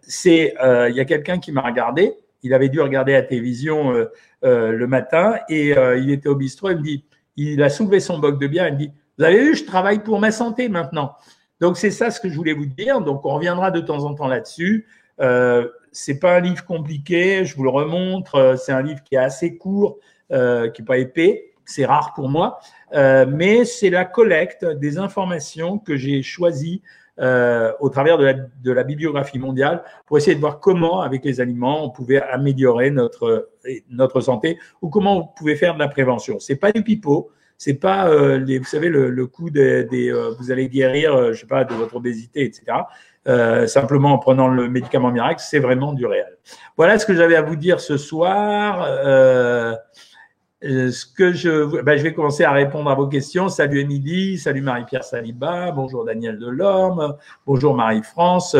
c'est, 0.00 0.54
il 0.88 0.96
y 0.96 1.00
a 1.00 1.04
quelqu'un 1.04 1.38
qui 1.38 1.52
m'a 1.52 1.60
regardé. 1.60 2.14
Il 2.42 2.54
avait 2.54 2.70
dû 2.70 2.80
regarder 2.80 3.12
la 3.12 3.22
télévision 3.22 3.92
le 4.42 4.86
matin 4.86 5.34
et 5.50 5.74
il 5.98 6.10
était 6.10 6.30
au 6.30 6.34
bistrot. 6.34 6.70
Il 6.70 6.78
me 6.78 6.82
dit, 6.82 7.04
il 7.36 7.62
a 7.62 7.68
soulevé 7.68 8.00
son 8.00 8.18
boc 8.18 8.40
de 8.40 8.46
bière. 8.46 8.68
Il 8.68 8.72
me 8.72 8.78
dit, 8.78 8.90
vous 9.18 9.24
avez 9.24 9.44
vu, 9.44 9.54
je 9.54 9.66
travaille 9.66 9.98
pour 9.98 10.18
ma 10.18 10.30
santé 10.30 10.70
maintenant. 10.70 11.14
Donc 11.60 11.76
c'est 11.76 11.90
ça 11.90 12.10
ce 12.10 12.20
que 12.20 12.28
je 12.28 12.36
voulais 12.36 12.54
vous 12.54 12.66
dire. 12.66 13.00
Donc 13.00 13.24
on 13.24 13.34
reviendra 13.34 13.70
de 13.70 13.80
temps 13.80 14.04
en 14.04 14.14
temps 14.14 14.28
là-dessus. 14.28 14.86
Euh, 15.20 15.68
c'est 15.92 16.18
pas 16.18 16.36
un 16.36 16.40
livre 16.40 16.64
compliqué, 16.64 17.44
je 17.44 17.56
vous 17.56 17.64
le 17.64 17.70
remontre. 17.70 18.36
Euh, 18.36 18.56
c'est 18.56 18.72
un 18.72 18.82
livre 18.82 19.02
qui 19.02 19.14
est 19.14 19.18
assez 19.18 19.56
court, 19.56 19.98
euh, 20.32 20.68
qui 20.70 20.82
n'est 20.82 20.86
pas 20.86 20.98
épais. 20.98 21.52
C'est 21.64 21.84
rare 21.84 22.12
pour 22.14 22.28
moi, 22.28 22.58
euh, 22.94 23.26
mais 23.28 23.64
c'est 23.64 23.90
la 23.90 24.04
collecte 24.04 24.64
des 24.64 24.98
informations 24.98 25.78
que 25.78 25.96
j'ai 25.96 26.22
choisies 26.22 26.82
au 27.18 27.90
travers 27.90 28.16
de 28.16 28.24
la, 28.24 28.32
de 28.32 28.72
la, 28.72 28.82
bibliographie 28.82 29.38
mondiale 29.38 29.84
pour 30.06 30.16
essayer 30.16 30.34
de 30.34 30.40
voir 30.40 30.58
comment, 30.58 31.02
avec 31.02 31.22
les 31.22 31.42
aliments, 31.42 31.84
on 31.84 31.90
pouvait 31.90 32.22
améliorer 32.22 32.90
notre, 32.90 33.50
notre 33.90 34.22
santé 34.22 34.58
ou 34.80 34.88
comment 34.88 35.18
on 35.18 35.26
pouvait 35.26 35.54
faire 35.54 35.74
de 35.74 35.80
la 35.80 35.88
prévention. 35.88 36.38
C'est 36.40 36.56
pas 36.56 36.72
du 36.72 36.82
pipeau, 36.82 37.30
c'est 37.60 37.74
pas 37.74 38.08
euh, 38.08 38.38
les, 38.38 38.58
vous 38.58 38.64
savez 38.64 38.88
le, 38.88 39.10
le 39.10 39.26
coup 39.26 39.50
des, 39.50 39.84
des 39.84 40.10
euh, 40.10 40.30
vous 40.38 40.50
allez 40.50 40.70
guérir, 40.70 41.14
euh, 41.14 41.34
je 41.34 41.40
sais 41.40 41.46
pas, 41.46 41.64
de 41.64 41.74
votre 41.74 41.94
obésité, 41.94 42.42
etc. 42.42 42.78
simplement 43.66 44.14
en 44.14 44.18
prenant 44.18 44.48
le 44.48 44.70
médicament 44.70 45.10
miracle, 45.10 45.42
c'est 45.46 45.58
vraiment 45.58 45.92
du 45.92 46.06
réel. 46.06 46.38
Voilà 46.78 46.98
ce 46.98 47.04
que 47.04 47.14
j'avais 47.14 47.36
à 47.36 47.42
vous 47.42 47.56
dire 47.56 47.78
ce 47.78 47.98
soir. 47.98 48.86
ce 50.62 51.04
que 51.14 51.32
je, 51.32 51.82
ben, 51.82 51.98
je 51.98 52.02
vais 52.02 52.14
commencer 52.14 52.44
à 52.44 52.52
répondre 52.52 52.90
à 52.90 52.94
vos 52.94 53.08
questions. 53.08 53.50
Salut 53.50 53.80
Émilie, 53.80 54.38
salut 54.38 54.62
Marie-Pierre 54.62 55.04
Saliba, 55.04 55.70
bonjour 55.72 56.06
Daniel 56.06 56.38
Delorme, 56.38 57.14
bonjour 57.46 57.74
Marie-France. 57.74 58.56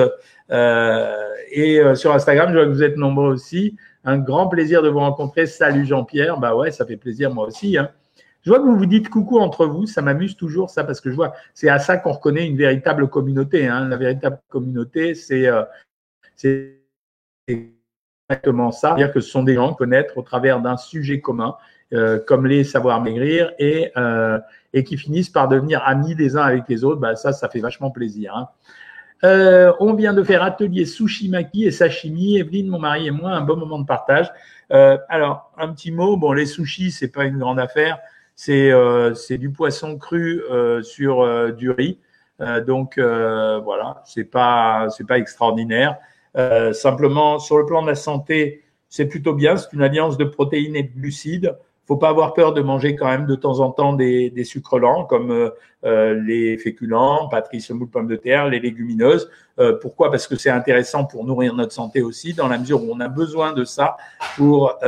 et 0.51 1.81
sur 1.95 2.13
Instagram, 2.13 2.51
je 2.53 2.59
vois 2.59 2.67
que 2.67 2.73
vous 2.73 2.83
êtes 2.83 2.99
nombreux 2.99 3.33
aussi. 3.33 3.79
Un 4.05 4.19
grand 4.19 4.49
plaisir 4.49 4.83
de 4.83 4.91
vous 4.91 4.99
rencontrer. 4.99 5.47
Salut 5.47 5.87
Jean-Pierre. 5.87 6.39
Bah 6.39 6.55
ouais, 6.55 6.71
ça 6.71 6.85
fait 6.85 6.99
plaisir 6.99 7.33
moi 7.33 7.47
aussi. 7.47 7.79
Hein. 7.79 7.89
Je 8.43 8.51
vois 8.51 8.59
que 8.59 8.65
vous 8.65 8.77
vous 8.77 8.87
dites 8.87 9.09
coucou 9.09 9.39
entre 9.39 9.67
vous, 9.67 9.87
ça 9.87 10.03
m'amuse 10.03 10.37
toujours 10.37 10.71
ça 10.71 10.85
parce 10.85 11.01
que 11.01 11.11
je 11.11 11.17
vois, 11.17 11.35
c'est 11.55 11.69
à 11.69 11.79
ça 11.79 11.97
qu'on 11.99 12.13
reconnaît 12.13 12.47
une 12.47 12.57
véritable 12.57 13.09
communauté. 13.09 13.67
Hein. 13.67 13.89
La 13.89 13.97
véritable 13.97 14.39
communauté, 14.49 15.15
c'est 15.15 15.47
euh, 15.47 15.63
exactement 17.47 18.73
ça, 18.73 18.91
c'est-à-dire 18.91 19.13
que 19.13 19.21
ce 19.21 19.31
sont 19.31 19.43
des 19.43 19.55
gens 19.55 19.75
connaître 19.75 20.17
au 20.17 20.23
travers 20.23 20.61
d'un 20.61 20.77
sujet 20.77 21.21
commun, 21.21 21.57
euh, 21.93 22.19
comme 22.19 22.47
les 22.47 22.65
savoir 22.65 23.03
maigrir, 23.03 23.53
et, 23.59 23.93
euh, 23.97 24.39
et 24.73 24.85
qui 24.85 24.97
finissent 24.97 25.31
par 25.31 25.49
devenir 25.49 25.83
amis 25.87 26.15
les 26.15 26.37
uns 26.37 26.43
avec 26.43 26.65
les 26.69 26.85
autres. 26.85 27.01
Bah, 27.01 27.17
ça, 27.17 27.33
ça 27.33 27.49
fait 27.49 27.61
vachement 27.61 27.91
plaisir. 27.91 28.35
Hein. 28.37 28.49
Euh, 29.23 29.73
on 29.81 29.95
vient 29.95 30.15
de 30.15 30.23
faire 30.23 30.43
atelier 30.43 30.87
sushi 30.87 31.29
maki 31.29 31.65
et 31.65 31.71
sashimi. 31.71 32.39
Evelyne, 32.39 32.69
mon 32.69 32.79
mari 32.79 33.07
et 33.07 33.11
moi, 33.11 33.33
un 33.33 33.43
bon 33.43 33.57
moment 33.57 33.79
de 33.79 33.87
partage. 33.87 34.31
Euh, 34.73 34.97
alors, 35.09 35.53
un 35.59 35.69
petit 35.73 35.93
mot. 35.93 36.17
Bon, 36.17 36.33
les 36.33 36.47
sushis, 36.47 36.91
c'est 36.91 37.09
pas 37.09 37.25
une 37.25 37.39
grande 37.39 37.59
affaire. 37.59 37.99
Euh, 38.49 39.15
c'est 39.15 39.39
du 39.39 39.51
poisson 39.51 39.99
cru 39.99 40.43
euh, 40.51 40.83
sur 40.83 41.21
euh, 41.21 41.53
du 41.53 41.71
riz. 41.71 41.99
donc 42.67 42.99
voilà, 42.99 44.03
c'est 44.07 44.25
pas 44.25 44.89
c'est 44.91 45.07
pas 45.07 45.19
extraordinaire. 45.19 45.97
simplement 46.73 47.39
sur 47.39 47.59
le 47.59 47.67
plan 47.67 47.83
de 47.83 47.89
la 47.89 47.95
santé, 47.95 48.63
c'est 48.89 49.07
plutôt 49.07 49.35
bien. 49.35 49.57
C'est 49.57 49.73
une 49.75 49.83
alliance 49.83 50.17
de 50.17 50.25
protéines 50.25 50.77
et 50.77 50.85
de 50.85 50.93
glucides 50.93 51.57
faut 51.87 51.97
pas 51.97 52.11
avoir 52.11 52.35
peur 52.35 52.53
de 52.53 52.63
manger 52.63 52.95
quand 52.95 53.09
même 53.09 53.27
de 53.27 53.35
temps 53.35 53.59
en 53.59 53.73
temps 53.73 53.95
des, 53.95 54.31
des 54.31 54.45
sucres 54.45 54.79
lents 54.79 55.05
comme 55.05 55.51
les 55.83 56.57
féculents, 56.57 57.29
patrie, 57.29 57.61
semoule, 57.61 57.91
pommes 57.91 58.07
de 58.07 58.15
terre, 58.15 58.49
les 58.49 58.61
légumineuses. 58.61 59.29
pourquoi? 59.83 60.11
Parce 60.11 60.29
que 60.29 60.37
c'est 60.37 60.51
intéressant 60.51 61.05
pour 61.05 61.25
nourrir 61.25 61.53
notre 61.53 61.73
santé 61.73 62.01
aussi, 62.01 62.33
dans 62.33 62.49
la 62.49 62.59
mesure 62.59 62.81
où 62.85 62.91
on 62.93 63.01
a 63.01 63.09
besoin 63.09 63.53
de 63.53 63.65
ça 63.65 63.97
pour 64.37 64.79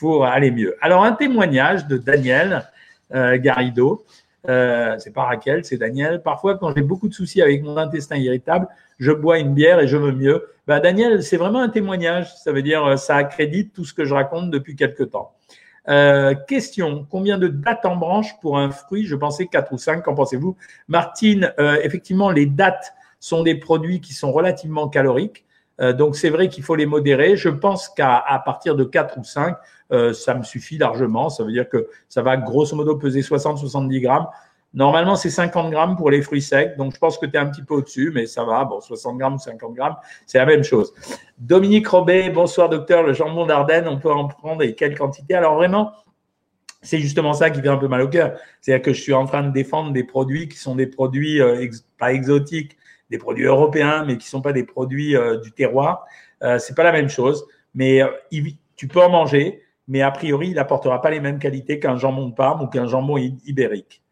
pour 0.00 0.24
aller 0.24 0.50
mieux. 0.50 0.74
Alors, 0.80 1.04
un 1.04 1.12
témoignage 1.12 1.86
de 1.86 1.98
Daniel 1.98 2.64
euh, 3.14 3.38
Garrido. 3.38 4.04
Euh, 4.48 4.96
c'est 4.98 5.12
pas 5.12 5.24
Raquel, 5.24 5.64
c'est 5.64 5.76
Daniel. 5.76 6.22
Parfois, 6.22 6.56
quand 6.56 6.74
j'ai 6.74 6.82
beaucoup 6.82 7.08
de 7.08 7.14
soucis 7.14 7.42
avec 7.42 7.62
mon 7.62 7.76
intestin 7.76 8.16
irritable, 8.16 8.66
je 8.98 9.12
bois 9.12 9.38
une 9.38 9.52
bière 9.52 9.78
et 9.78 9.86
je 9.86 9.98
me 9.98 10.10
mieux. 10.10 10.48
Bah, 10.66 10.80
Daniel, 10.80 11.22
c'est 11.22 11.36
vraiment 11.36 11.60
un 11.60 11.68
témoignage. 11.68 12.34
Ça 12.34 12.50
veut 12.50 12.62
dire, 12.62 12.98
ça 12.98 13.16
accrédite 13.16 13.74
tout 13.74 13.84
ce 13.84 13.92
que 13.92 14.06
je 14.06 14.14
raconte 14.14 14.50
depuis 14.50 14.74
quelque 14.74 15.02
temps. 15.02 15.32
Euh, 15.88 16.34
question 16.34 17.06
combien 17.10 17.38
de 17.38 17.48
dates 17.48 17.84
en 17.84 17.96
branche 17.96 18.38
pour 18.40 18.58
un 18.58 18.70
fruit? 18.70 19.06
Je 19.06 19.16
pensais 19.16 19.46
quatre 19.46 19.72
ou 19.72 19.78
cinq. 19.78 20.02
Qu'en 20.02 20.14
pensez-vous, 20.14 20.56
Martine 20.88 21.52
euh, 21.58 21.78
Effectivement, 21.82 22.30
les 22.30 22.46
dates 22.46 22.94
sont 23.18 23.42
des 23.42 23.54
produits 23.54 24.00
qui 24.00 24.14
sont 24.14 24.32
relativement 24.32 24.88
caloriques. 24.88 25.44
Euh, 25.80 25.92
donc 25.92 26.16
c'est 26.16 26.30
vrai 26.30 26.48
qu'il 26.48 26.62
faut 26.64 26.76
les 26.76 26.86
modérer. 26.86 27.36
Je 27.36 27.48
pense 27.48 27.88
qu'à 27.88 28.42
partir 28.44 28.76
de 28.76 28.84
4 28.84 29.18
ou 29.18 29.24
5, 29.24 29.56
euh, 29.92 30.12
ça 30.12 30.34
me 30.34 30.42
suffit 30.42 30.78
largement. 30.78 31.28
Ça 31.30 31.44
veut 31.44 31.52
dire 31.52 31.68
que 31.68 31.88
ça 32.08 32.22
va 32.22 32.36
grosso 32.36 32.76
modo 32.76 32.96
peser 32.96 33.20
60-70 33.20 34.00
grammes. 34.00 34.26
Normalement, 34.72 35.16
c'est 35.16 35.30
50 35.30 35.70
grammes 35.70 35.96
pour 35.96 36.10
les 36.10 36.22
fruits 36.22 36.42
secs. 36.42 36.76
Donc, 36.76 36.94
je 36.94 36.98
pense 36.98 37.18
que 37.18 37.26
tu 37.26 37.32
es 37.32 37.38
un 37.38 37.46
petit 37.46 37.62
peu 37.62 37.74
au-dessus, 37.74 38.12
mais 38.14 38.26
ça 38.26 38.44
va. 38.44 38.64
Bon, 38.64 38.80
60 38.80 39.18
grammes 39.18 39.34
ou 39.34 39.38
50 39.38 39.74
grammes, 39.74 39.96
c'est 40.26 40.38
la 40.38 40.46
même 40.46 40.62
chose. 40.62 40.94
Dominique 41.38 41.88
Robet, 41.88 42.30
bonsoir 42.30 42.68
docteur. 42.68 43.02
Le 43.02 43.12
jambon 43.12 43.46
d'Ardenne, 43.46 43.88
on 43.88 43.98
peut 43.98 44.12
en 44.12 44.28
prendre 44.28 44.62
et 44.62 44.74
quelle 44.76 44.96
quantité? 44.96 45.34
Alors, 45.34 45.56
vraiment, 45.56 45.92
c'est 46.82 46.98
justement 46.98 47.32
ça 47.32 47.50
qui 47.50 47.60
fait 47.60 47.68
un 47.68 47.76
peu 47.76 47.88
mal 47.88 48.00
au 48.00 48.08
cœur. 48.08 48.38
C'est-à-dire 48.60 48.82
que 48.82 48.92
je 48.92 49.00
suis 49.00 49.12
en 49.12 49.26
train 49.26 49.42
de 49.42 49.52
défendre 49.52 49.92
des 49.92 50.04
produits 50.04 50.48
qui 50.48 50.56
sont 50.56 50.76
des 50.76 50.86
produits 50.86 51.40
euh, 51.40 51.68
pas 51.98 52.12
exotiques, 52.12 52.76
des 53.10 53.18
produits 53.18 53.44
européens, 53.44 54.04
mais 54.06 54.16
qui 54.18 54.28
sont 54.28 54.40
pas 54.40 54.52
des 54.52 54.64
produits 54.64 55.16
euh, 55.16 55.38
du 55.38 55.50
terroir. 55.50 56.06
Euh, 56.42 56.58
c'est 56.58 56.76
pas 56.76 56.84
la 56.84 56.92
même 56.92 57.08
chose, 57.08 57.44
mais 57.74 58.02
tu 58.76 58.88
peux 58.88 59.00
en 59.00 59.10
manger, 59.10 59.62
mais 59.90 60.02
a 60.02 60.12
priori, 60.12 60.50
il 60.50 60.54
n'apportera 60.54 61.02
pas 61.02 61.10
les 61.10 61.18
mêmes 61.18 61.40
qualités 61.40 61.80
qu'un 61.80 61.96
jambon 61.96 62.28
de 62.28 62.34
Parme 62.34 62.62
ou 62.62 62.66
qu'un 62.68 62.86
jambon 62.86 63.18
ibérique. 63.18 64.02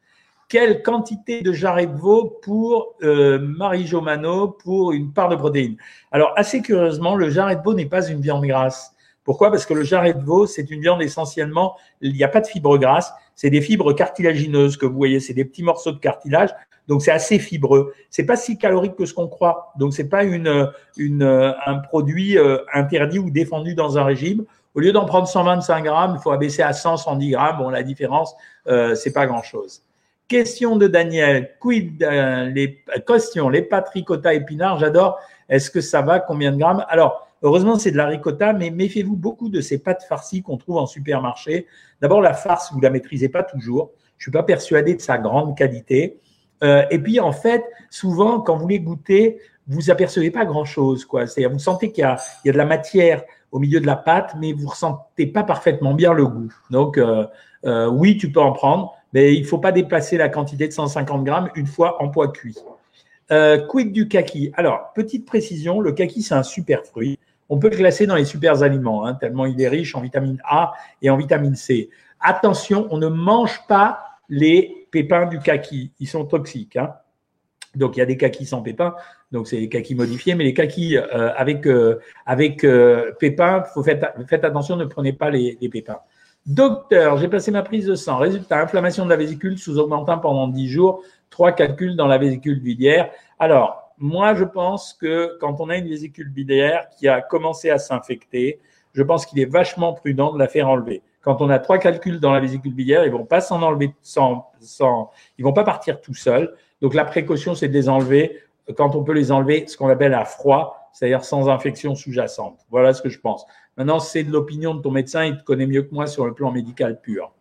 Quelle 0.49 0.83
quantité 0.83 1.41
de 1.41 1.53
jarret 1.53 1.87
de 1.87 1.97
veau 1.97 2.41
pour 2.43 2.97
euh, 3.03 3.39
Marie 3.39 3.87
Jomano 3.87 4.49
pour 4.49 4.91
une 4.91 5.13
part 5.13 5.29
de 5.29 5.37
protéines? 5.37 5.77
Alors, 6.11 6.33
assez 6.37 6.63
curieusement, 6.63 7.15
le 7.15 7.31
jarret 7.31 7.55
de 7.55 7.63
veau 7.63 7.75
n'est 7.75 7.87
pas 7.87 8.09
une 8.09 8.21
viande 8.21 8.45
grasse. 8.45 8.93
Pourquoi? 9.23 9.53
Parce 9.53 9.67
que 9.67 9.75
le 9.75 9.85
jarret 9.85 10.15
de 10.15 10.23
veau, 10.23 10.47
c'est 10.47 10.69
une 10.69 10.81
viande 10.81 11.01
essentiellement, 11.01 11.77
il 12.01 12.13
n'y 12.13 12.25
a 12.25 12.29
pas 12.29 12.41
de 12.41 12.49
fibres 12.49 12.77
grasses, 12.77 13.13
c'est 13.37 13.51
des 13.51 13.61
fibres 13.61 13.93
cartilagineuses 13.93 14.77
que 14.77 14.87
vous 14.87 14.97
voyez, 14.97 15.21
c'est 15.21 15.35
des 15.35 15.45
petits 15.45 15.63
morceaux 15.63 15.93
de 15.93 15.99
cartilage, 15.99 16.51
donc 16.89 17.03
c'est 17.03 17.13
assez 17.13 17.39
fibreux. 17.39 17.93
C'est 18.11 18.25
pas 18.25 18.37
si 18.37 18.59
calorique 18.59 18.97
que 18.97 19.07
ce 19.07 19.15
qu'on 19.15 19.29
croit, 19.29 19.73
donc 19.79 19.95
c'est 19.95 20.09
pas 20.09 20.23
un 20.25 21.79
produit 21.85 22.37
euh, 22.37 22.59
interdit 22.75 23.21
ou 23.21 23.31
défendu 23.31 23.77
dans 23.77 23.97
un 23.97 24.03
régime. 24.03 24.45
Au 24.75 24.81
lieu 24.81 24.93
d'en 24.93 25.05
prendre 25.05 25.27
125 25.27 25.85
grammes, 25.85 26.15
il 26.19 26.23
faut 26.23 26.31
abaisser 26.31 26.63
à 26.63 26.73
100, 26.73 26.99
110 26.99 27.31
grammes. 27.31 27.59
Bon, 27.59 27.71
la 27.71 27.83
différence, 27.83 28.35
euh, 28.67 28.95
c'est 28.95 29.13
pas 29.13 29.27
grand-chose. 29.27 29.83
Question 30.29 30.77
de 30.77 30.87
Daniel. 30.87 31.57
Quid 31.59 32.03
euh, 32.03 32.47
les 32.47 32.85
questions 33.07 33.49
Les 33.49 33.63
pâtes 33.63 33.89
ricotta 33.91 34.35
épinards, 34.35 34.79
j'adore. 34.79 35.19
Est-ce 35.49 35.71
que 35.71 35.81
ça 35.81 36.03
va? 36.03 36.21
Combien 36.21 36.53
de 36.53 36.59
grammes? 36.59 36.85
Alors, 36.89 37.29
Heureusement, 37.43 37.79
c'est 37.79 37.93
de 37.93 37.97
la 37.97 38.07
ricotta, 38.07 38.53
mais 38.53 38.71
méfiez-vous 38.71 39.17
beaucoup 39.17 39.49
de 39.49 39.61
ces 39.61 39.79
pâtes 39.79 40.03
farcies 40.03 40.43
qu'on 40.43 40.57
trouve 40.57 40.79
en 40.79 40.87
supermarché. 40.87 41.67
D'abord, 42.01 42.21
la 42.21 42.35
farce, 42.35 42.73
vous 42.73 42.81
la 42.81 42.91
maîtrisez 42.91 43.29
pas 43.29 43.45
toujours. 43.45 43.93
Je 44.17 44.25
suis 44.25 44.33
pas 44.33 44.43
persuadé 44.43 44.95
de 44.95 45.01
sa 45.01 45.19
grande 45.19 45.57
qualité. 45.57 46.19
Euh, 46.65 46.83
et 46.91 46.99
puis, 46.99 47.21
en 47.21 47.31
fait, 47.31 47.65
souvent, 47.91 48.41
quand 48.41 48.57
vous 48.57 48.67
les 48.67 48.81
goûtez, 48.81 49.39
vous 49.69 49.91
apercevez 49.91 50.33
pas 50.33 50.45
grand-chose. 50.47 51.07
C'est-à-dire, 51.09 51.51
vous 51.51 51.61
sentez 51.61 51.93
qu'il 51.93 52.03
y, 52.03 52.05
a 52.07 52.19
de 52.45 52.59
la 52.59 52.65
matière 52.65 53.23
au 53.52 53.59
milieu 53.59 53.81
de 53.81 53.87
la 53.87 53.97
pâte, 53.97 54.35
mais 54.38 54.52
vous 54.52 54.69
ressentez 54.69 55.26
pas 55.26 55.43
parfaitement 55.43 55.95
bien 55.95 56.12
le 56.12 56.26
goût. 56.26 56.52
Donc, 56.71 56.99
euh, 56.99 57.26
euh, 57.64 57.88
oui, 57.88 58.17
tu 58.17 58.31
peux 58.31 58.40
en 58.40 58.52
prendre, 58.52 58.95
mais 59.12 59.35
il 59.35 59.45
faut 59.45 59.59
pas 59.59 59.73
dépasser 59.73 60.17
la 60.17 60.28
quantité 60.28 60.69
de 60.69 60.73
150 60.73 61.25
grammes 61.25 61.50
une 61.55 61.67
fois 61.67 62.02
en 62.02 62.09
poids 62.09 62.28
cuit. 62.28 62.57
Euh, 63.31 63.59
quid 63.67 63.93
du 63.93 64.09
kaki 64.09 64.52
Alors, 64.55 64.93
petite 64.95 65.26
précision, 65.26 65.81
le 65.81 65.93
kaki, 65.93 66.23
c'est 66.23 66.35
un 66.35 66.43
super 66.43 66.85
fruit. 66.85 67.19
On 67.50 67.59
peut 67.59 67.71
le 67.71 67.76
classer 67.76 68.07
dans 68.07 68.17
les 68.17 68.25
super 68.25 68.62
aliments, 68.62 69.07
hein, 69.07 69.14
tellement 69.14 69.47
il 69.47 69.61
est 69.61 69.69
riche 69.69 69.95
en 69.95 70.00
vitamine 70.00 70.40
A 70.45 70.73
et 71.00 71.09
en 71.11 71.17
vitamine 71.17 71.55
C. 71.55 71.90
Attention, 72.21 72.87
on 72.90 72.99
ne 72.99 73.09
mange 73.09 73.67
pas 73.69 74.00
les 74.28 74.87
pépins 74.90 75.26
du 75.26 75.38
kaki. 75.38 75.93
Ils 76.00 76.09
sont 76.09 76.25
toxiques. 76.25 76.76
Hein. 76.76 76.93
Donc, 77.79 77.97
il 77.97 78.01
y 78.01 78.03
a 78.03 78.07
des 78.07 78.17
kakis 78.17 78.45
sans 78.45 78.61
pépins, 78.61 78.95
donc 79.31 79.47
c'est 79.47 79.57
les 79.57 79.69
kakis 79.69 79.95
modifiés, 79.95 80.35
mais 80.35 80.45
les 80.45 80.53
kakis 80.53 80.97
euh, 80.97 81.33
avec, 81.37 81.67
euh, 81.67 82.01
avec 82.27 82.65
euh, 82.65 83.13
pépins, 83.19 83.63
faites, 83.85 84.45
attention, 84.45 84.77
ne 84.77 84.85
prenez 84.85 85.13
pas 85.13 85.31
les, 85.31 85.57
pépins. 85.71 86.01
Docteur, 86.45 87.19
j'ai 87.19 87.29
passé 87.29 87.51
ma 87.51 87.63
prise 87.63 87.87
de 87.87 87.95
sang. 87.95 88.17
Résultat, 88.17 88.61
inflammation 88.61 89.05
de 89.05 89.11
la 89.11 89.17
vésicule 89.17 89.59
sous 89.59 89.79
augmentant 89.79 90.19
pendant 90.19 90.49
10 90.49 90.69
jours, 90.69 91.03
trois 91.31 91.53
calculs 91.53 91.95
dans 91.95 92.07
la 92.07 92.19
vésicule 92.19 92.61
biliaire. 92.61 93.11
Alors, 93.39 93.93
moi, 93.99 94.35
je 94.35 94.45
pense 94.45 94.93
que 94.95 95.37
quand 95.41 95.61
on 95.61 95.69
a 95.69 95.77
une 95.77 95.89
vésicule 95.89 96.31
biliaire 96.31 96.89
qui 96.99 97.07
a 97.07 97.21
commencé 97.21 97.71
à 97.71 97.79
s'infecter, 97.79 98.61
je 98.93 99.03
pense 99.03 99.27
qu'il 99.27 99.39
est 99.41 99.51
vachement 99.51 99.93
prudent 99.93 100.33
de 100.33 100.39
la 100.39 100.49
faire 100.49 100.69
enlever. 100.69 101.03
Quand 101.21 101.43
on 101.43 101.51
a 101.51 101.59
trois 101.59 101.79
calculs 101.79 102.21
dans 102.21 102.33
la 102.33 102.41
vésicule 102.41 102.75
biliaire, 102.75 103.05
ils 103.05 103.13
vont 103.13 103.27
pas 103.27 103.41
s'en 103.41 103.63
enlever 103.63 103.95
sans, 104.03 104.51
sans, 104.61 105.11
ils 105.37 105.45
vont 105.45 105.53
pas 105.53 105.65
partir 105.65 106.01
tout 106.01 106.15
seuls. 106.15 106.55
Donc 106.81 106.95
la 106.95 107.05
précaution, 107.05 107.55
c'est 107.55 107.69
de 107.69 107.75
les 107.75 107.89
enlever 107.89 108.39
quand 108.77 108.95
on 108.95 109.03
peut 109.03 109.13
les 109.13 109.33
enlever, 109.33 109.67
ce 109.67 109.77
qu'on 109.77 109.89
appelle 109.89 110.15
à 110.15 110.25
froid, 110.25 110.91
c'est-à-dire 110.93 111.25
sans 111.25 111.49
infection 111.49 111.95
sous-jacente. 111.95 112.59
Voilà 112.71 112.93
ce 112.93 113.03
que 113.03 113.09
je 113.09 113.19
pense. 113.19 113.47
Maintenant, 113.77 113.99
c'est 113.99 114.25
de 114.25 114.33
l'opinion 114.33 114.75
de 114.75 114.83
ton 114.83 114.91
médecin, 114.91 115.25
il 115.25 115.39
te 115.39 115.45
connaît 115.45 115.67
mieux 115.67 115.83
que 115.83 115.95
moi 115.95 116.07
sur 116.07 116.27
le 116.27 116.35
plan 116.35 116.51
médical 116.51 117.01
pur. 117.01 117.33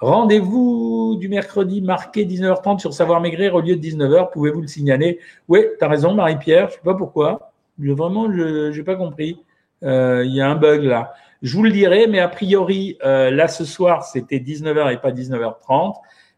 Rendez-vous 0.00 1.16
du 1.18 1.28
mercredi 1.28 1.82
marqué 1.82 2.24
19h30 2.24 2.78
sur 2.78 2.94
Savoir 2.94 3.20
Maigrir 3.20 3.54
au 3.54 3.60
lieu 3.60 3.76
de 3.76 3.82
19h. 3.82 4.30
Pouvez-vous 4.30 4.60
le 4.60 4.68
signaler? 4.68 5.18
Oui, 5.48 5.64
tu 5.76 5.84
as 5.84 5.88
raison, 5.88 6.14
Marie-Pierre. 6.14 6.68
Je 6.68 6.74
sais 6.74 6.80
pas 6.84 6.94
pourquoi. 6.94 7.52
vraiment, 7.78 8.32
je 8.32 8.76
n'ai 8.76 8.84
pas 8.84 8.94
compris. 8.94 9.42
Euh, 9.82 10.24
il 10.24 10.34
y 10.34 10.40
a 10.40 10.48
un 10.48 10.54
bug 10.54 10.82
là. 10.82 11.14
Je 11.42 11.56
vous 11.56 11.64
le 11.64 11.70
dirai, 11.70 12.06
mais 12.08 12.18
a 12.20 12.28
priori, 12.28 12.96
euh, 13.04 13.30
là 13.30 13.48
ce 13.48 13.64
soir, 13.64 14.04
c'était 14.04 14.38
19h 14.38 14.92
et 14.92 14.98
pas 14.98 15.10
19h30. 15.10 15.94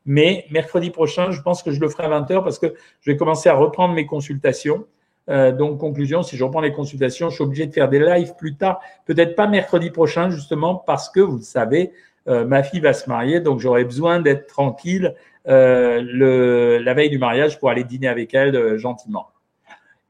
Mais 0.06 0.46
mercredi 0.50 0.90
prochain, 0.90 1.30
je 1.30 1.40
pense 1.42 1.62
que 1.62 1.70
je 1.70 1.80
le 1.80 1.88
ferai 1.88 2.04
à 2.04 2.20
20h 2.20 2.42
parce 2.42 2.58
que 2.58 2.74
je 3.00 3.10
vais 3.10 3.16
commencer 3.16 3.48
à 3.48 3.54
reprendre 3.54 3.94
mes 3.94 4.06
consultations. 4.06 4.86
Euh, 5.28 5.52
donc, 5.52 5.78
conclusion, 5.78 6.22
si 6.22 6.36
je 6.36 6.44
reprends 6.44 6.60
les 6.60 6.72
consultations, 6.72 7.28
je 7.28 7.34
suis 7.34 7.44
obligé 7.44 7.66
de 7.66 7.72
faire 7.72 7.88
des 7.88 8.00
lives 8.00 8.34
plus 8.36 8.56
tard. 8.56 8.80
Peut-être 9.06 9.36
pas 9.36 9.46
mercredi 9.46 9.90
prochain, 9.90 10.30
justement, 10.30 10.74
parce 10.74 11.08
que 11.08 11.20
vous 11.20 11.36
le 11.36 11.42
savez, 11.42 11.92
euh, 12.28 12.44
ma 12.44 12.62
fille 12.62 12.80
va 12.80 12.92
se 12.92 13.08
marier, 13.08 13.40
donc 13.40 13.60
j'aurais 13.60 13.84
besoin 13.84 14.20
d'être 14.20 14.46
tranquille 14.46 15.14
euh, 15.48 16.80
la 16.82 16.94
veille 16.94 17.10
du 17.10 17.18
mariage 17.18 17.58
pour 17.58 17.70
aller 17.70 17.84
dîner 17.84 18.08
avec 18.08 18.34
elle 18.34 18.76
gentiment. 18.76 19.28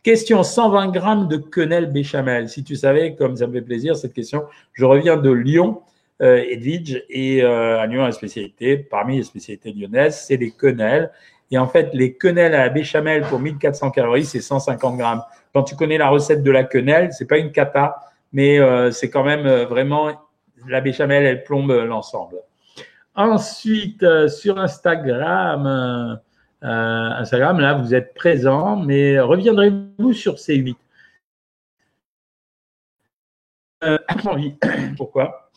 Question 0.03 0.43
120 0.43 0.89
grammes 0.93 1.29
de 1.29 1.37
quenelle 1.37 1.93
béchamel. 1.93 2.49
Si 2.49 2.65
tu 2.65 2.75
savais, 2.75 3.15
comme 3.15 3.37
ça 3.37 3.47
me 3.47 3.53
fait 3.53 3.61
plaisir 3.61 3.97
cette 3.97 4.15
question, 4.15 4.45
je 4.73 4.87
reviens 4.87 5.19
de 5.19 5.31
Lyon, 5.31 5.83
euh, 6.21 6.45
Edwige, 6.49 7.03
et 7.09 7.43
à 7.43 7.87
Lyon, 7.87 8.05
la 8.05 8.13
spécialité, 8.13 8.77
parmi 8.77 9.19
les 9.19 9.23
spécialités 9.23 9.73
lyonnaises, 9.73 10.25
c'est 10.27 10.37
les 10.37 10.51
quenelles. 10.51 11.11
Et 11.51 11.59
en 11.59 11.67
fait, 11.67 11.91
les 11.95 12.15
quenelles 12.15 12.55
à 12.55 12.59
la 12.59 12.69
béchamel 12.69 13.23
pour 13.23 13.41
1400 13.41 13.91
calories, 13.91 14.25
c'est 14.25 14.41
150 14.41 14.97
grammes. 14.97 15.23
Quand 15.53 15.65
tu 15.65 15.75
connais 15.75 15.99
la 15.99 16.09
recette 16.09 16.43
de 16.43 16.51
la 16.51 16.65
quenelle, 16.65 17.13
c'est 17.13 17.27
pas 17.27 17.39
une 17.39 17.51
cata, 17.51 17.97
mais 18.33 18.61
c'est 18.93 19.11
quand 19.11 19.25
même 19.25 19.49
vraiment 19.65 20.13
la 20.69 20.81
béchamel, 20.81 21.25
elle 21.25 21.43
plombe 21.43 21.73
l'ensemble. 21.73 22.37
Ensuite, 23.15 24.03
euh, 24.03 24.29
sur 24.29 24.59
Instagram, 24.59 25.67
euh, 25.67 26.15
euh, 26.67 27.11
Instagram, 27.19 27.59
là, 27.61 27.75
vous 27.75 27.95
êtes 27.95 28.15
présent, 28.15 28.77
mais 28.77 29.19
reviendrez-vous 29.21 30.13
sur 30.13 30.35
C8 30.37 30.77
oui. 34.35 34.57
Pourquoi? 34.97 35.51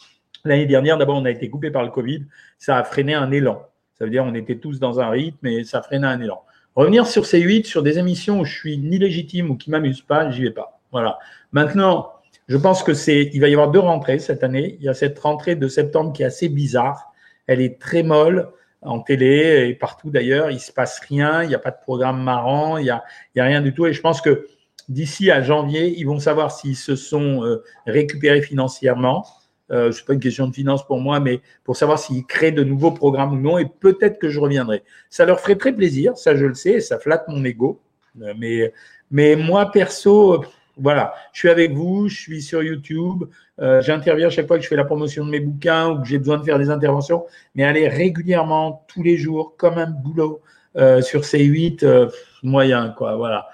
L'année 0.46 0.66
dernière, 0.66 0.98
d'abord, 0.98 1.16
on 1.16 1.24
a 1.24 1.32
été 1.32 1.50
coupé 1.50 1.72
par 1.72 1.84
le 1.84 1.90
Covid. 1.90 2.26
Ça 2.58 2.78
a 2.78 2.84
freiné 2.84 3.14
un 3.14 3.32
élan. 3.32 3.66
Ça 3.98 4.04
veut 4.04 4.12
dire 4.12 4.26
on 4.26 4.34
était 4.34 4.58
tous 4.58 4.78
dans 4.78 5.00
un 5.00 5.10
rythme 5.10 5.48
et 5.48 5.64
ça 5.64 5.80
a 5.80 5.82
freiné 5.82 6.06
un 6.06 6.20
élan. 6.20 6.44
Revenir 6.76 7.08
sur 7.08 7.24
C8, 7.24 7.64
sur 7.66 7.82
des 7.82 7.98
émissions 7.98 8.42
où 8.42 8.46
je 8.46 8.54
suis 8.54 8.78
ni 8.78 8.98
légitime 8.98 9.52
ou 9.52 9.56
qui 9.56 9.70
m'amusent 9.70 10.02
pas, 10.02 10.30
j'y 10.32 10.44
vais 10.44 10.52
pas. 10.52 10.82
Voilà. 10.92 11.18
Maintenant, 11.54 12.12
je 12.50 12.58
pense 12.58 12.84
que 12.84 12.94
c'est, 12.94 13.30
il 13.34 13.40
va 13.40 13.48
y 13.48 13.54
avoir 13.54 13.72
deux 13.72 13.80
rentrées 13.80 14.20
cette 14.20 14.44
année. 14.44 14.76
Il 14.80 14.86
y 14.86 14.90
a 14.90 14.94
cette 14.94 15.18
rentrée 15.18 15.56
de 15.56 15.68
septembre 15.70 16.12
qui 16.12 16.24
est 16.24 16.26
assez 16.26 16.50
bizarre. 16.50 17.14
Elle 17.48 17.62
est 17.62 17.80
très 17.80 18.04
molle 18.04 18.50
en 18.82 19.00
télé 19.00 19.70
et 19.70 19.74
partout 19.76 20.10
d'ailleurs. 20.10 20.52
Il 20.52 20.60
se 20.60 20.74
passe 20.74 21.00
rien. 21.08 21.44
Il 21.44 21.48
n'y 21.48 21.56
a 21.56 21.60
pas 21.60 21.72
de 21.72 21.80
programme 21.82 22.22
marrant. 22.22 22.78
Il 22.78 22.86
y 22.86 22.90
a, 22.90 23.02
il 23.34 23.40
y 23.40 23.42
a 23.42 23.46
rien 23.46 23.62
du 23.62 23.74
tout. 23.74 23.86
Et 23.86 23.94
je 23.94 24.02
pense 24.02 24.20
que 24.20 24.46
d'ici 24.90 25.32
à 25.32 25.42
janvier, 25.42 25.98
ils 25.98 26.06
vont 26.06 26.20
savoir 26.20 26.52
s'ils 26.52 26.76
se 26.76 26.98
sont 26.98 27.46
euh, 27.46 27.64
récupérés 27.88 28.42
financièrement. 28.42 29.26
Euh, 29.72 29.90
n'est 29.90 30.06
pas 30.06 30.14
une 30.14 30.20
question 30.20 30.48
de 30.48 30.54
finance 30.54 30.86
pour 30.86 31.00
moi, 31.00 31.20
mais 31.20 31.42
pour 31.64 31.78
savoir 31.78 31.98
s'ils 31.98 32.26
créent 32.26 32.52
de 32.52 32.64
nouveaux 32.64 32.92
programmes 32.92 33.34
ou 33.34 33.40
non. 33.40 33.58
Et 33.58 33.66
peut-être 33.66 34.20
que 34.20 34.30
je 34.30 34.40
reviendrai. 34.40 34.84
Ça 35.10 35.26
leur 35.26 35.40
ferait 35.40 35.56
très 35.56 35.74
plaisir. 35.74 36.18
Ça, 36.18 36.36
je 36.36 36.46
le 36.46 36.54
sais. 36.54 36.74
Et 36.74 36.82
ça 36.82 37.00
flatte 37.00 37.28
mon 37.28 37.44
ego. 37.44 37.82
Euh, 38.22 38.34
mais, 38.38 38.74
mais 39.10 39.36
moi, 39.36 39.72
perso, 39.72 40.44
voilà, 40.78 41.14
je 41.34 41.40
suis 41.40 41.50
avec 41.50 41.74
vous, 41.74 42.08
je 42.08 42.20
suis 42.20 42.42
sur 42.42 42.64
YouTube, 42.64 43.26
euh, 43.60 43.82
j'interviens 43.82 44.30
chaque 44.30 44.48
fois 44.48 44.58
que 44.58 44.64
je 44.64 44.68
fais 44.68 44.76
la 44.76 44.86
promotion 44.86 45.26
de 45.26 45.30
mes 45.30 45.40
bouquins 45.40 45.90
ou 45.90 46.02
que 46.02 46.08
j'ai 46.08 46.18
besoin 46.18 46.38
de 46.38 46.44
faire 46.44 46.58
des 46.58 46.70
interventions, 46.70 47.26
mais 47.56 47.64
aller 47.64 47.88
régulièrement, 47.88 48.84
tous 48.88 49.04
les 49.04 49.18
jours, 49.18 49.56
comme 49.58 49.78
un 49.78 49.90
boulot 49.90 50.42
euh, 50.76 51.02
sur 51.02 51.22
C8, 51.22 51.84
euh, 51.84 52.10
moyen, 52.42 52.90
quoi, 52.90 53.16
voilà. 53.16 53.48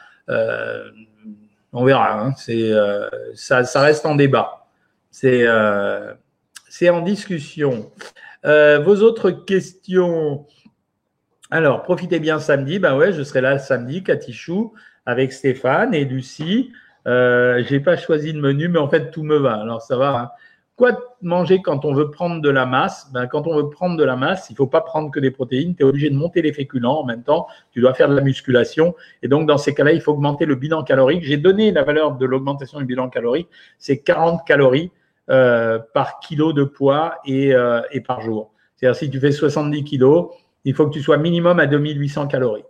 on 1.74 1.84
verra, 1.84 2.22
hein, 2.22 2.34
c'est, 2.38 2.72
ça, 3.36 3.64
ça, 3.64 3.82
reste 3.82 4.06
en 4.06 4.16
débat. 4.16 4.59
C'est, 5.12 5.46
c'est 6.70 6.90
en 6.90 7.02
discussion. 7.02 7.92
vos 8.44 8.96
autres 9.02 9.32
questions 9.32 10.46
alors, 11.52 11.82
profitez 11.82 12.20
bien 12.20 12.38
samedi. 12.38 12.78
Ben 12.78 12.96
ouais, 12.96 13.12
je 13.12 13.24
serai 13.24 13.42
là 13.42 13.58
samedi, 13.58 14.04
Katichou 14.04 14.74
avec 15.08 15.34
Stéphane 15.34 15.96
et 15.96 16.06
Lucie. 16.06 16.72
Euh, 17.08 17.64
j'ai 17.68 17.80
pas 17.80 17.98
choisi 17.98 18.34
de 18.34 18.40
menu, 18.40 18.68
mais 18.68 18.78
en 18.78 18.88
fait, 18.88 19.10
tout 19.10 19.24
me 19.24 19.38
va. 19.38 19.56
Alors, 19.56 19.82
ça 19.82 19.98
va. 19.98 20.20
Hein. 20.20 20.30
Quoi 20.76 20.92
manger 21.22 21.62
quand 21.62 21.86
on 21.86 21.94
veut 21.94 22.12
prendre 22.12 22.40
de 22.40 22.50
la 22.50 22.68
masse? 22.68 23.12
Ben, 23.12 23.26
Quand 23.26 23.48
on 23.48 23.56
veut 23.56 23.70
prendre 23.70 23.98
de 23.98 24.04
la 24.04 24.16
masse, 24.16 24.50
il 24.52 24.56
faut 24.56 24.68
pas 24.68 24.82
prendre 24.82 25.10
que 25.10 25.20
des 25.20 25.32
protéines. 25.32 25.76
Tu 25.76 25.82
es 25.82 25.86
obligé 25.86 26.12
de 26.12 26.16
monter 26.16 26.44
les 26.44 26.54
féculents 26.54 27.00
en 27.00 27.04
même 27.04 27.24
temps. 27.24 27.48
Tu 27.72 27.82
dois 27.82 27.96
faire 27.96 28.10
de 28.10 28.16
la 28.16 28.22
musculation. 28.22 28.96
Et 29.24 29.28
donc, 29.28 29.48
dans 29.48 29.58
ces 29.58 29.74
cas-là, 29.74 29.92
il 29.92 30.02
faut 30.02 30.12
augmenter 30.12 30.46
le 30.46 30.54
bilan 30.56 30.84
calorique. 30.84 31.24
J'ai 31.24 31.38
donné 31.38 31.72
la 31.72 31.84
valeur 31.84 32.12
de 32.12 32.26
l'augmentation 32.28 32.78
du 32.78 32.86
bilan 32.86 33.10
calorique. 33.10 33.50
C'est 33.80 33.98
40 34.04 34.46
calories 34.46 34.92
euh, 34.92 34.99
par 35.94 36.20
kilo 36.20 36.54
de 36.54 36.64
poids 36.64 37.20
et, 37.26 37.54
euh, 37.54 37.82
et 37.92 38.02
par 38.02 38.22
jour. 38.22 38.52
C'est-à-dire, 38.76 38.98
si 38.98 39.10
tu 39.10 39.20
fais 39.20 39.32
70 39.32 39.84
kilos, 39.84 40.30
il 40.66 40.74
faut 40.74 40.88
que 40.88 40.94
tu 40.94 41.02
sois 41.02 41.18
minimum 41.18 41.60
à 41.60 41.68
2800 41.68 42.28
calories. 42.28 42.64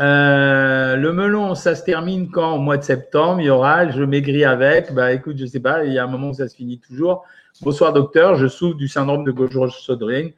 Euh, 0.00 0.96
le 0.96 1.12
melon, 1.12 1.54
ça 1.54 1.74
se 1.74 1.84
termine 1.84 2.30
quand? 2.30 2.56
Au 2.56 2.58
mois 2.58 2.76
de 2.76 2.82
septembre, 2.82 3.40
il 3.40 3.46
y 3.46 3.50
aura, 3.50 3.88
je 3.88 4.02
maigris 4.02 4.44
avec. 4.44 4.92
Bah 4.92 5.12
écoute, 5.12 5.36
je 5.38 5.46
sais 5.46 5.60
pas, 5.60 5.84
il 5.84 5.92
y 5.92 5.98
a 5.98 6.04
un 6.04 6.08
moment 6.08 6.30
où 6.30 6.34
ça 6.34 6.48
se 6.48 6.56
finit 6.56 6.80
toujours. 6.80 7.24
Bonsoir 7.62 7.92
docteur, 7.92 8.34
je 8.34 8.48
souffre 8.48 8.76
du 8.76 8.88
syndrome 8.88 9.24
de 9.24 9.30
Gauche-Jogrine. 9.30 10.32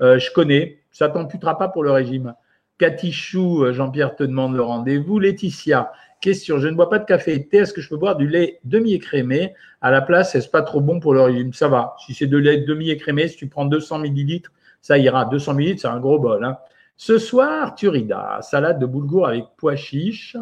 Euh, 0.00 0.18
je 0.18 0.32
connais, 0.32 0.78
ça 0.92 1.08
t'amputera 1.08 1.58
pas 1.58 1.68
pour 1.68 1.82
le 1.82 1.90
régime. 1.90 2.34
Cathy 2.78 3.10
Chou, 3.10 3.64
euh, 3.64 3.72
Jean-Pierre 3.72 4.14
te 4.14 4.22
demande 4.22 4.54
le 4.54 4.62
rendez-vous. 4.62 5.18
Laetitia, 5.18 5.90
question, 6.20 6.58
je 6.58 6.68
ne 6.68 6.74
bois 6.74 6.90
pas 6.90 6.98
de 6.98 7.04
café 7.04 7.34
et 7.34 7.38
de 7.38 7.44
thé, 7.44 7.58
est-ce 7.58 7.72
que 7.72 7.80
je 7.80 7.88
peux 7.88 7.96
boire 7.96 8.16
du 8.16 8.28
lait 8.28 8.60
demi-écrémé 8.64 9.54
à 9.80 9.90
la 9.90 10.00
place 10.00 10.34
Est-ce 10.34 10.48
pas 10.48 10.62
trop 10.62 10.80
bon 10.80 11.00
pour 11.00 11.14
le 11.14 11.22
régime? 11.22 11.52
Ça 11.52 11.68
va. 11.68 11.94
Si 12.04 12.14
c'est 12.14 12.26
de 12.26 12.36
lait 12.36 12.58
demi-écrémé, 12.58 13.28
si 13.28 13.36
tu 13.36 13.48
prends 13.48 13.66
200 13.66 14.00
millilitres, 14.00 14.50
ça 14.80 14.98
ira. 14.98 15.24
200 15.24 15.54
millilitres, 15.54 15.82
c'est 15.82 15.88
un 15.88 16.00
gros 16.00 16.18
bol. 16.18 16.44
Hein. 16.44 16.58
Ce 16.96 17.18
soir, 17.18 17.74
turida, 17.74 18.38
salade 18.40 18.78
de 18.78 18.86
boulgour 18.86 19.26
avec 19.26 19.44
pois 19.56 19.76
chiches. 19.76 20.36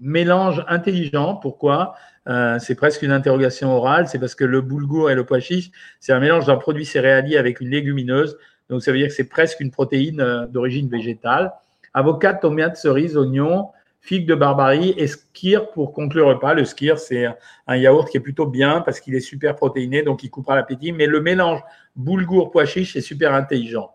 mélange 0.00 0.64
intelligent. 0.68 1.36
Pourquoi? 1.36 1.94
Euh, 2.28 2.58
C'est 2.58 2.74
presque 2.74 3.02
une 3.02 3.12
interrogation 3.12 3.70
orale. 3.72 4.08
C'est 4.08 4.18
parce 4.18 4.34
que 4.34 4.44
le 4.44 4.60
boulgour 4.60 5.10
et 5.10 5.14
le 5.14 5.24
pois 5.24 5.40
chiche, 5.40 5.70
c'est 6.00 6.12
un 6.12 6.20
mélange 6.20 6.46
d'un 6.46 6.56
produit 6.56 6.84
céréalier 6.84 7.36
avec 7.36 7.60
une 7.60 7.68
légumineuse. 7.68 8.36
Donc, 8.68 8.82
ça 8.82 8.92
veut 8.92 8.98
dire 8.98 9.08
que 9.08 9.14
c'est 9.14 9.28
presque 9.28 9.60
une 9.60 9.70
protéine 9.70 10.20
euh, 10.20 10.46
d'origine 10.46 10.88
végétale. 10.88 11.52
Avocat, 11.92 12.34
tomate, 12.34 12.76
cerise, 12.76 13.16
oignon, 13.16 13.68
figue 14.00 14.26
de 14.26 14.34
barbarie 14.34 14.94
et 14.96 15.06
skir 15.06 15.70
pour 15.70 15.92
conclure 15.92 16.26
le 16.28 16.34
repas. 16.34 16.54
Le 16.54 16.64
skir, 16.64 16.98
c'est 16.98 17.26
un 17.66 17.76
yaourt 17.76 18.08
qui 18.08 18.16
est 18.16 18.20
plutôt 18.20 18.46
bien 18.46 18.80
parce 18.80 19.00
qu'il 19.00 19.14
est 19.14 19.20
super 19.20 19.54
protéiné, 19.56 20.02
donc 20.02 20.22
il 20.22 20.30
coupera 20.30 20.56
l'appétit. 20.56 20.92
Mais 20.92 21.06
le 21.06 21.20
mélange 21.20 21.60
boulgour, 21.96 22.50
pois 22.50 22.64
chiche, 22.64 22.94
c'est 22.94 23.00
super 23.00 23.34
intelligent. 23.34 23.92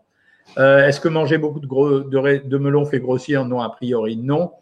Euh, 0.58 0.86
est-ce 0.86 1.00
que 1.00 1.08
manger 1.08 1.38
beaucoup 1.38 1.60
de, 1.60 1.66
gros, 1.66 2.00
de, 2.00 2.58
melon 2.58 2.84
fait 2.84 3.00
grossir? 3.00 3.44
Non, 3.44 3.60
a 3.60 3.68
priori, 3.68 4.16
non. 4.16 4.52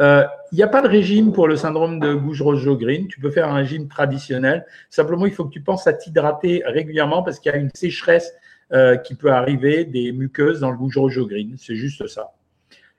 Euh, 0.00 0.24
il 0.52 0.56
n'y 0.56 0.62
a 0.62 0.68
pas 0.68 0.82
de 0.82 0.88
régime 0.88 1.32
pour 1.32 1.48
le 1.48 1.56
syndrome 1.56 1.98
de 1.98 2.14
Gouge-Roche-Jogrine. 2.14 3.08
Tu 3.08 3.20
peux 3.20 3.30
faire 3.30 3.48
un 3.48 3.54
régime 3.54 3.88
traditionnel. 3.88 4.64
Simplement, 4.90 5.26
il 5.26 5.32
faut 5.32 5.44
que 5.44 5.52
tu 5.52 5.60
penses 5.60 5.86
à 5.86 5.92
t'hydrater 5.92 6.62
régulièrement 6.64 7.22
parce 7.22 7.38
qu'il 7.38 7.52
y 7.52 7.54
a 7.54 7.58
une 7.58 7.70
sécheresse 7.74 8.32
euh, 8.72 8.96
qui 8.96 9.14
peut 9.14 9.30
arriver 9.30 9.84
des 9.84 10.12
muqueuses 10.12 10.60
dans 10.60 10.70
le 10.70 10.76
Gouge-Roche-Jogrine. 10.76 11.56
C'est 11.58 11.76
juste 11.76 12.06
ça. 12.06 12.32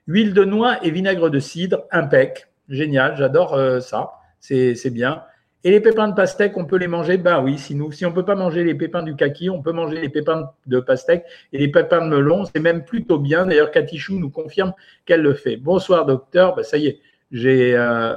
Huile 0.06 0.34
de 0.34 0.44
noix 0.44 0.84
et 0.84 0.90
vinaigre 0.90 1.30
de 1.30 1.40
cidre, 1.40 1.84
impec. 1.90 2.48
Génial, 2.68 3.16
j'adore 3.16 3.80
ça. 3.80 4.12
C'est 4.40 4.90
bien. 4.90 5.22
Et 5.66 5.72
les 5.72 5.80
pépins 5.80 6.06
de 6.06 6.14
pastèque, 6.14 6.56
on 6.56 6.64
peut 6.64 6.76
les 6.76 6.86
manger? 6.86 7.18
Ben 7.18 7.42
oui, 7.42 7.58
si, 7.58 7.74
on 7.74 8.10
ne 8.10 8.14
peut 8.14 8.24
pas 8.24 8.36
manger 8.36 8.62
les 8.62 8.76
pépins 8.76 9.02
du 9.02 9.16
kaki, 9.16 9.50
on 9.50 9.62
peut 9.62 9.72
manger 9.72 10.00
les 10.00 10.08
pépins 10.08 10.50
de 10.66 10.78
pastèque 10.78 11.24
et 11.52 11.58
les 11.58 11.66
pépins 11.66 12.04
de 12.04 12.08
melon. 12.08 12.44
C'est 12.44 12.60
même 12.60 12.84
plutôt 12.84 13.18
bien. 13.18 13.46
D'ailleurs, 13.46 13.72
Katichou 13.72 14.16
nous 14.16 14.30
confirme 14.30 14.74
qu'elle 15.06 15.22
le 15.22 15.34
fait. 15.34 15.56
Bonsoir, 15.56 16.06
docteur. 16.06 16.54
Ben, 16.54 16.62
ça 16.62 16.76
y 16.76 16.86
est, 16.86 17.00
j'ai 17.32 17.76
euh, 17.76 18.14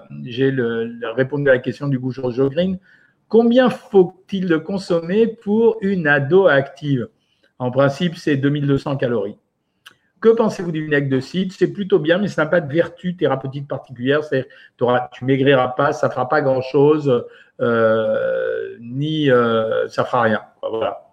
répondu 1.16 1.50
à 1.50 1.54
la 1.54 1.60
question 1.60 1.88
du 1.88 1.98
Goujon 1.98 2.30
Jogrine. 2.30 2.78
Combien 3.28 3.72
faut-il 3.72 4.46
de 4.46 4.58
consommer 4.58 5.26
pour 5.26 5.78
une 5.82 6.06
ado 6.06 6.46
active? 6.46 7.08
En 7.58 7.72
principe, 7.72 8.16
c'est 8.16 8.38
2200 8.38 8.98
calories. 8.98 9.38
Que 10.22 10.30
pensez-vous 10.30 10.72
du 10.72 10.84
vinaigre 10.84 11.10
de 11.10 11.20
cidre 11.20 11.54
C'est 11.58 11.72
plutôt 11.72 12.00
bien, 12.00 12.18
mais 12.18 12.28
ça 12.28 12.44
n'a 12.44 12.50
pas 12.50 12.60
de 12.62 12.72
vertu 12.72 13.16
thérapeutique 13.16 13.68
particulière. 13.68 14.24
C'est-à-dire, 14.24 14.50
tu 15.12 15.26
maigriras 15.26 15.70
pas, 15.70 15.94
ça 15.94 16.10
fera 16.10 16.28
pas 16.28 16.42
grand-chose, 16.42 17.26
euh, 17.62 18.78
ni 18.82 19.32
euh, 19.32 19.88
ça 19.88 20.04
fera 20.04 20.24
rien. 20.24 20.42
Voilà. 20.62 21.09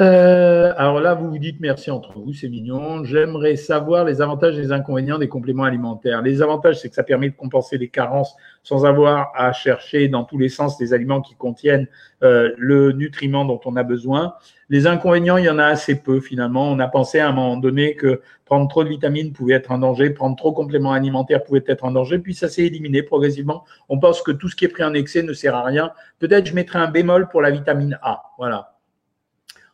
Euh, 0.00 0.72
alors 0.78 0.98
là, 0.98 1.12
vous 1.12 1.28
vous 1.28 1.38
dites 1.38 1.60
merci 1.60 1.90
entre 1.90 2.18
vous, 2.18 2.32
c'est 2.32 2.48
mignon. 2.48 3.04
J'aimerais 3.04 3.56
savoir 3.56 4.06
les 4.06 4.22
avantages 4.22 4.56
et 4.56 4.62
les 4.62 4.72
inconvénients 4.72 5.18
des 5.18 5.28
compléments 5.28 5.64
alimentaires. 5.64 6.22
Les 6.22 6.40
avantages, 6.40 6.80
c'est 6.80 6.88
que 6.88 6.94
ça 6.94 7.02
permet 7.02 7.28
de 7.28 7.34
compenser 7.36 7.76
les 7.76 7.88
carences 7.88 8.34
sans 8.62 8.86
avoir 8.86 9.30
à 9.34 9.52
chercher 9.52 10.08
dans 10.08 10.24
tous 10.24 10.38
les 10.38 10.48
sens 10.48 10.78
des 10.78 10.94
aliments 10.94 11.20
qui 11.20 11.34
contiennent 11.34 11.86
euh, 12.22 12.50
le 12.56 12.92
nutriment 12.92 13.44
dont 13.44 13.60
on 13.66 13.76
a 13.76 13.82
besoin. 13.82 14.34
Les 14.70 14.86
inconvénients, 14.86 15.36
il 15.36 15.44
y 15.44 15.50
en 15.50 15.58
a 15.58 15.66
assez 15.66 16.00
peu 16.00 16.20
finalement. 16.20 16.70
On 16.70 16.78
a 16.78 16.88
pensé 16.88 17.18
à 17.18 17.28
un 17.28 17.32
moment 17.32 17.58
donné 17.58 17.94
que 17.94 18.22
prendre 18.46 18.68
trop 18.68 18.84
de 18.84 18.88
vitamines 18.88 19.34
pouvait 19.34 19.54
être 19.54 19.70
un 19.70 19.78
danger, 19.78 20.08
prendre 20.10 20.34
trop 20.34 20.50
de 20.50 20.56
compléments 20.56 20.92
alimentaires 20.92 21.44
pouvait 21.44 21.64
être 21.66 21.84
un 21.84 21.92
danger, 21.92 22.18
puis 22.20 22.34
ça 22.34 22.48
s'est 22.48 22.64
éliminé 22.64 23.02
progressivement. 23.02 23.64
On 23.90 23.98
pense 23.98 24.22
que 24.22 24.32
tout 24.32 24.48
ce 24.48 24.56
qui 24.56 24.64
est 24.64 24.68
pris 24.68 24.82
en 24.82 24.94
excès 24.94 25.22
ne 25.22 25.34
sert 25.34 25.54
à 25.54 25.62
rien. 25.62 25.92
Peut-être 26.20 26.46
je 26.46 26.54
mettrai 26.54 26.78
un 26.78 26.90
bémol 26.90 27.28
pour 27.28 27.42
la 27.42 27.50
vitamine 27.50 27.98
A. 28.00 28.22
Voilà. 28.38 28.79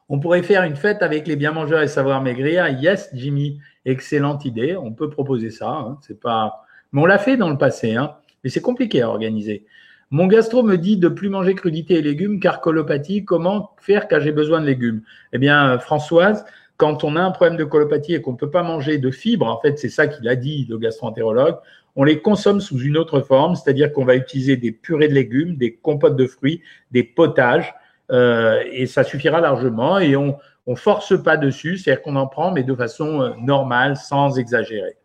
On 0.08 0.20
pourrait 0.20 0.42
faire 0.42 0.62
une 0.62 0.76
fête 0.76 1.02
avec 1.02 1.26
les 1.26 1.34
bien 1.34 1.50
mangeurs 1.50 1.82
et 1.82 1.88
savoir 1.88 2.22
maigrir. 2.22 2.68
Yes, 2.68 3.10
Jimmy, 3.12 3.58
excellente 3.84 4.44
idée. 4.44 4.76
On 4.76 4.92
peut 4.92 5.10
proposer 5.10 5.50
ça. 5.50 5.70
Hein. 5.70 5.98
C'est 6.00 6.20
pas, 6.20 6.64
mais 6.92 7.02
on 7.02 7.06
l'a 7.06 7.18
fait 7.18 7.36
dans 7.36 7.50
le 7.50 7.58
passé, 7.58 7.96
hein. 7.96 8.14
mais 8.44 8.50
c'est 8.50 8.60
compliqué 8.60 9.02
à 9.02 9.08
organiser. 9.08 9.66
Mon 10.10 10.28
gastro 10.28 10.62
me 10.62 10.76
dit 10.76 10.96
de 10.96 11.08
plus 11.08 11.28
manger 11.28 11.56
crudités 11.56 11.94
et 11.94 12.02
légumes 12.02 12.38
car 12.38 12.60
colopathie. 12.60 13.24
Comment 13.24 13.72
faire 13.78 14.06
quand 14.06 14.20
j'ai 14.20 14.30
besoin 14.30 14.60
de 14.60 14.66
légumes? 14.66 15.02
Eh 15.32 15.38
bien, 15.38 15.70
euh, 15.70 15.78
Françoise, 15.80 16.44
quand 16.76 17.02
on 17.02 17.16
a 17.16 17.20
un 17.20 17.32
problème 17.32 17.56
de 17.56 17.64
colopathie 17.64 18.14
et 18.14 18.20
qu'on 18.20 18.32
ne 18.32 18.36
peut 18.36 18.50
pas 18.50 18.62
manger 18.62 18.98
de 18.98 19.10
fibres, 19.10 19.48
en 19.48 19.60
fait, 19.60 19.76
c'est 19.78 19.88
ça 19.88 20.06
qu'il 20.06 20.28
a 20.28 20.36
dit 20.36 20.66
le 20.70 20.78
gastro-entérologue, 20.78 21.56
on 21.96 22.04
les 22.04 22.20
consomme 22.20 22.60
sous 22.60 22.78
une 22.78 22.96
autre 22.96 23.20
forme, 23.20 23.56
c'est-à-dire 23.56 23.92
qu'on 23.92 24.04
va 24.04 24.14
utiliser 24.14 24.56
des 24.56 24.70
purées 24.70 25.08
de 25.08 25.14
légumes, 25.14 25.56
des 25.56 25.74
compotes 25.74 26.16
de 26.16 26.26
fruits, 26.26 26.60
des 26.92 27.02
potages 27.02 27.74
euh, 28.10 28.62
et 28.70 28.86
ça 28.86 29.04
suffira 29.04 29.40
largement. 29.40 29.98
Et 29.98 30.16
on 30.16 30.38
ne 30.66 30.74
force 30.74 31.20
pas 31.22 31.36
dessus, 31.36 31.78
c'est-à-dire 31.78 32.02
qu'on 32.02 32.16
en 32.16 32.26
prend, 32.26 32.52
mais 32.52 32.62
de 32.62 32.74
façon 32.74 33.22
euh, 33.22 33.30
normale, 33.38 33.96
sans 33.96 34.38
exagérer. 34.38 34.96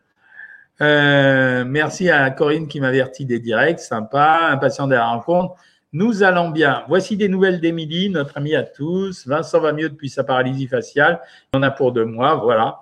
Euh, 0.82 1.64
merci 1.66 2.10
à 2.10 2.30
Corinne 2.32 2.68
qui 2.68 2.80
m'avertit 2.80 3.26
des 3.26 3.40
directs, 3.40 3.80
sympa, 3.80 4.50
impatient 4.50 4.88
de 4.88 4.96
la 4.96 5.08
rencontre. 5.08 5.56
Nous 5.94 6.24
allons 6.24 6.50
bien. 6.50 6.84
Voici 6.88 7.18
des 7.18 7.28
nouvelles 7.28 7.60
d'Émilie, 7.60 8.10
notre 8.10 8.38
amie 8.38 8.56
à 8.56 8.64
tous. 8.64 9.28
Vincent 9.28 9.60
va 9.60 9.74
mieux 9.74 9.90
depuis 9.90 10.10
sa 10.10 10.24
paralysie 10.24 10.68
faciale. 10.68 11.20
Il 11.54 11.58
en 11.58 11.64
a 11.64 11.70
pour 11.70 11.92
deux 11.92 12.06
mois, 12.06 12.36
voilà. 12.36 12.80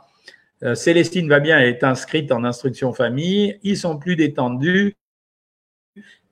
Célestine 0.75 1.27
va 1.29 1.39
bien, 1.39 1.58
elle 1.58 1.69
est 1.69 1.84
inscrite 1.84 2.32
en 2.32 2.43
instruction 2.43 2.93
famille. 2.93 3.58
Ils 3.63 3.77
sont 3.77 3.97
plus 3.97 4.15
détendus. 4.15 4.98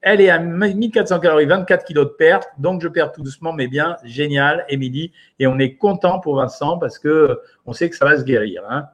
Elle 0.09 0.21
est 0.21 0.29
à 0.29 0.39
1400 0.39 1.19
calories, 1.19 1.47
24 1.47 1.83
kilos 1.83 2.05
de 2.05 2.11
perte. 2.11 2.47
Donc, 2.57 2.81
je 2.81 2.87
perds 2.87 3.11
tout 3.11 3.21
doucement, 3.21 3.51
mais 3.51 3.67
bien. 3.67 3.97
Génial, 4.05 4.63
Émilie. 4.69 5.11
Et 5.37 5.47
on 5.47 5.59
est 5.59 5.75
content 5.75 6.21
pour 6.21 6.37
Vincent 6.37 6.77
parce 6.77 6.97
que 6.97 7.41
on 7.65 7.73
sait 7.73 7.89
que 7.89 7.95
ça 7.97 8.05
va 8.05 8.17
se 8.17 8.23
guérir. 8.23 8.63
Hein. 8.69 8.85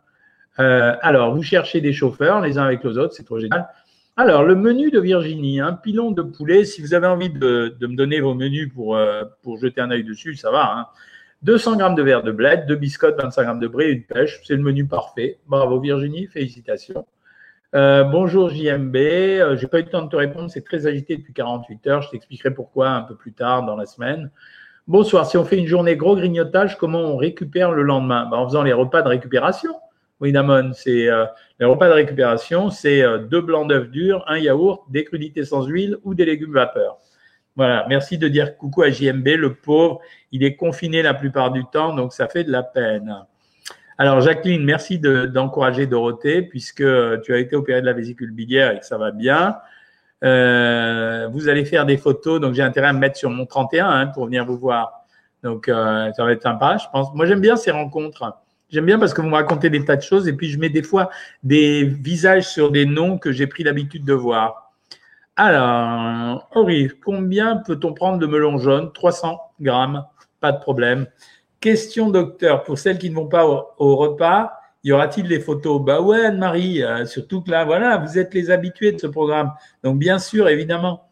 Euh, 0.58 0.96
alors, 1.04 1.36
vous 1.36 1.44
cherchez 1.44 1.82
des 1.82 1.94
chauffeurs 1.94 2.42
les 2.42 2.58
uns 2.58 2.64
avec 2.64 2.84
les 2.84 2.98
autres, 2.98 3.14
c'est 3.14 3.26
trop 3.26 3.40
génial. 3.40 3.68
Alors, 4.18 4.42
le 4.42 4.56
menu 4.56 4.90
de 4.90 5.00
Virginie, 5.00 5.60
un 5.60 5.74
pilon 5.74 6.10
de 6.10 6.24
poulet. 6.24 6.66
Si 6.66 6.82
vous 6.82 6.96
avez 6.96 7.06
envie 7.06 7.30
de, 7.30 7.78
me 7.80 7.96
donner 7.96 8.20
vos 8.20 8.34
menus 8.34 8.74
pour, 8.74 8.98
euh, 8.98 9.22
pour 9.44 9.60
jeter 9.60 9.82
un 9.82 9.92
œil 9.92 10.04
dessus, 10.04 10.36
ça 10.36 10.50
va. 10.50 10.74
Hein. 10.76 10.88
200 11.44 11.76
grammes 11.78 11.96
de 11.96 12.02
verre 12.02 12.24
de 12.24 12.32
bled, 12.32 12.66
deux 12.66 12.76
biscottes, 12.76 13.22
25 13.22 13.44
grammes 13.44 13.60
de 13.60 13.68
brie, 13.68 13.92
une 13.92 14.04
pêche. 14.04 14.42
C'est 14.46 14.56
le 14.56 14.64
menu 14.64 14.88
parfait. 14.88 15.38
Bravo 15.46 15.80
Virginie, 15.80 16.26
félicitations. 16.26 17.06
Euh, 17.76 18.04
bonjour 18.04 18.50
JMB, 18.50 18.96
euh, 18.96 19.58
j'ai 19.58 19.66
pas 19.66 19.80
eu 19.80 19.84
le 19.84 19.90
temps 19.90 20.04
de 20.04 20.10
te 20.10 20.16
répondre, 20.16 20.48
c'est 20.52 20.64
très 20.64 20.86
agité 20.86 21.18
depuis 21.18 21.34
48 21.34 21.88
heures, 21.88 22.02
je 22.04 22.12
t'expliquerai 22.12 22.54
pourquoi 22.54 22.90
un 22.90 23.02
peu 23.02 23.16
plus 23.16 23.34
tard 23.34 23.66
dans 23.66 23.76
la 23.76 23.88
semaine. 23.88 24.30
Bonsoir, 24.86 25.26
si 25.26 25.38
on 25.38 25.44
fait 25.44 25.58
une 25.58 25.66
journée 25.66 25.96
gros 25.96 26.16
grignotage, 26.16 26.78
comment 26.78 27.00
on 27.00 27.18
récupère 27.18 27.72
le 27.72 27.82
lendemain? 27.82 28.28
Ben, 28.30 28.38
En 28.38 28.48
faisant 28.48 28.62
les 28.62 28.74
repas 28.74 29.02
de 29.02 29.08
récupération. 29.08 29.74
Oui, 30.20 30.32
Damon, 30.32 30.72
c'est 30.74 31.10
euh, 31.10 31.26
les 31.60 31.66
repas 31.66 31.88
de 31.88 31.94
récupération, 31.94 32.70
c'est 32.70 33.02
deux 33.28 33.42
blancs 33.42 33.68
d'œufs 33.68 33.90
durs, 33.90 34.24
un 34.28 34.38
yaourt, 34.38 34.84
des 34.92 35.04
crudités 35.04 35.44
sans 35.44 35.66
huile 35.66 35.98
ou 36.04 36.14
des 36.14 36.26
légumes 36.26 36.54
vapeur. 36.54 37.00
Voilà, 37.56 37.88
merci 37.90 38.20
de 38.20 38.28
dire 38.28 38.56
coucou 38.56 38.84
à 38.84 38.92
JMB, 38.92 39.28
le 39.30 39.56
pauvre, 39.56 40.00
il 40.32 40.44
est 40.44 40.56
confiné 40.56 41.02
la 41.02 41.16
plupart 41.16 41.50
du 41.50 41.66
temps, 41.66 41.96
donc 41.96 42.14
ça 42.14 42.28
fait 42.28 42.44
de 42.44 42.52
la 42.52 42.62
peine. 42.62 43.26
Alors, 43.98 44.22
Jacqueline, 44.22 44.64
merci 44.64 45.00
d'encourager 45.00 45.86
Dorothée, 45.86 46.42
puisque 46.42 46.84
tu 47.24 47.34
as 47.34 47.38
été 47.38 47.56
opérée 47.56 47.82
de 47.82 47.86
la 47.86 47.94
vésicule 47.94 48.32
biliaire 48.32 48.72
et 48.72 48.80
que 48.80 48.86
ça 48.86 48.98
va 48.98 49.12
bien. 49.12 49.58
Euh, 50.24 51.28
vous 51.32 51.50
allez 51.50 51.66
faire 51.66 51.86
des 51.86 51.98
photos, 51.98 52.40
donc 52.40 52.54
j'ai 52.54 52.62
intérêt 52.62 52.88
à 52.88 52.94
me 52.94 53.00
mettre 53.00 53.18
sur 53.18 53.30
mon 53.30 53.46
31 53.46 53.88
hein, 53.88 54.08
pour 54.08 54.26
venir 54.26 54.46
vous 54.46 54.58
voir. 54.58 55.06
Donc, 55.44 55.68
euh, 55.68 56.12
ça 56.14 56.24
va 56.24 56.32
être 56.32 56.42
sympa, 56.42 56.78
je 56.78 56.86
pense. 56.92 57.14
Moi, 57.14 57.26
j'aime 57.26 57.42
bien 57.42 57.56
ces 57.56 57.72
rencontres. 57.72 58.38
J'aime 58.70 58.86
bien 58.86 58.98
parce 58.98 59.14
que 59.14 59.22
vous 59.22 59.28
me 59.28 59.36
racontez 59.36 59.70
des 59.70 59.84
tas 59.86 59.98
de 59.98 60.02
choses 60.02 60.28
et 60.28 60.34
puis 60.34 60.50
je 60.50 60.58
mets 60.58 60.70
des 60.70 60.82
fois 60.82 61.10
des 61.44 61.84
visages 61.84 62.48
sur 62.48 62.72
des 62.72 62.86
noms 62.86 63.20
que 63.20 63.32
j'ai 63.32 63.46
pris 63.46 63.64
l'habitude 63.64 64.06
de 64.06 64.14
voir. 64.14 64.72
Alors, 65.36 66.48
Henri, 66.52 66.90
combien 67.04 67.58
peut-on 67.58 67.94
prendre 67.94 68.18
de 68.18 68.26
melon 68.26 68.58
jaune? 68.58 68.92
300 68.94 69.40
grammes, 69.62 70.06
pas 70.40 70.52
de 70.52 70.60
problème. 70.60 71.08
Question 71.64 72.10
docteur, 72.10 72.66
pour 72.66 72.78
celles 72.78 72.98
qui 72.98 73.10
ne 73.10 73.16
vont 73.16 73.30
pas 73.30 73.48
au, 73.48 73.96
repas, 73.96 74.52
y 74.84 74.92
aura-t-il 74.92 75.30
des 75.30 75.40
photos? 75.40 75.82
Bah 75.82 76.02
ouais, 76.02 76.26
Anne-Marie, 76.26 76.84
euh, 76.84 77.06
surtout 77.06 77.42
que 77.42 77.50
là, 77.50 77.64
voilà, 77.64 77.96
vous 77.96 78.20
êtes 78.20 78.34
les 78.34 78.52
habitués 78.52 78.92
de 78.92 79.00
ce 79.00 79.08
programme. 79.08 79.54
Donc, 79.82 79.98
bien 79.98 80.20
sûr, 80.20 80.50
évidemment. 80.50 81.08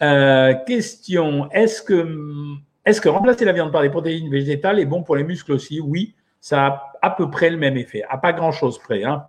Euh, 0.00 0.54
question, 0.66 1.50
est-ce 1.50 1.82
que, 1.82 3.08
remplacer 3.10 3.44
la 3.44 3.52
viande 3.52 3.70
par 3.70 3.82
des 3.82 3.90
protéines 3.90 4.30
végétales 4.30 4.78
est 4.78 4.86
bon 4.86 5.02
pour 5.02 5.16
les 5.16 5.24
muscles 5.24 5.52
aussi? 5.52 5.80
Oui, 5.80 6.14
ça 6.40 6.66
a 6.66 6.92
à 7.02 7.10
peu 7.10 7.28
près 7.30 7.50
le 7.50 7.58
même 7.58 7.76
effet, 7.76 8.04
à 8.08 8.16
pas 8.16 8.32
grand-chose 8.32 8.78
près. 8.78 9.04
Hein. 9.04 9.26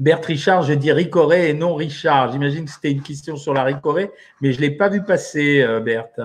Bert 0.00 0.24
Richard, 0.24 0.64
je 0.64 0.72
dis 0.72 0.90
Ricoré 0.90 1.50
et 1.50 1.54
non 1.54 1.76
Richard. 1.76 2.32
J'imagine 2.32 2.64
que 2.64 2.72
c'était 2.72 2.90
une 2.90 3.02
question 3.02 3.36
sur 3.36 3.54
la 3.54 3.62
Ricoré, 3.62 4.10
mais 4.40 4.50
je 4.50 4.56
ne 4.56 4.62
l'ai 4.62 4.72
pas 4.72 4.88
vu 4.88 5.04
passer, 5.04 5.62
euh, 5.62 5.78
Berthe. 5.78 6.18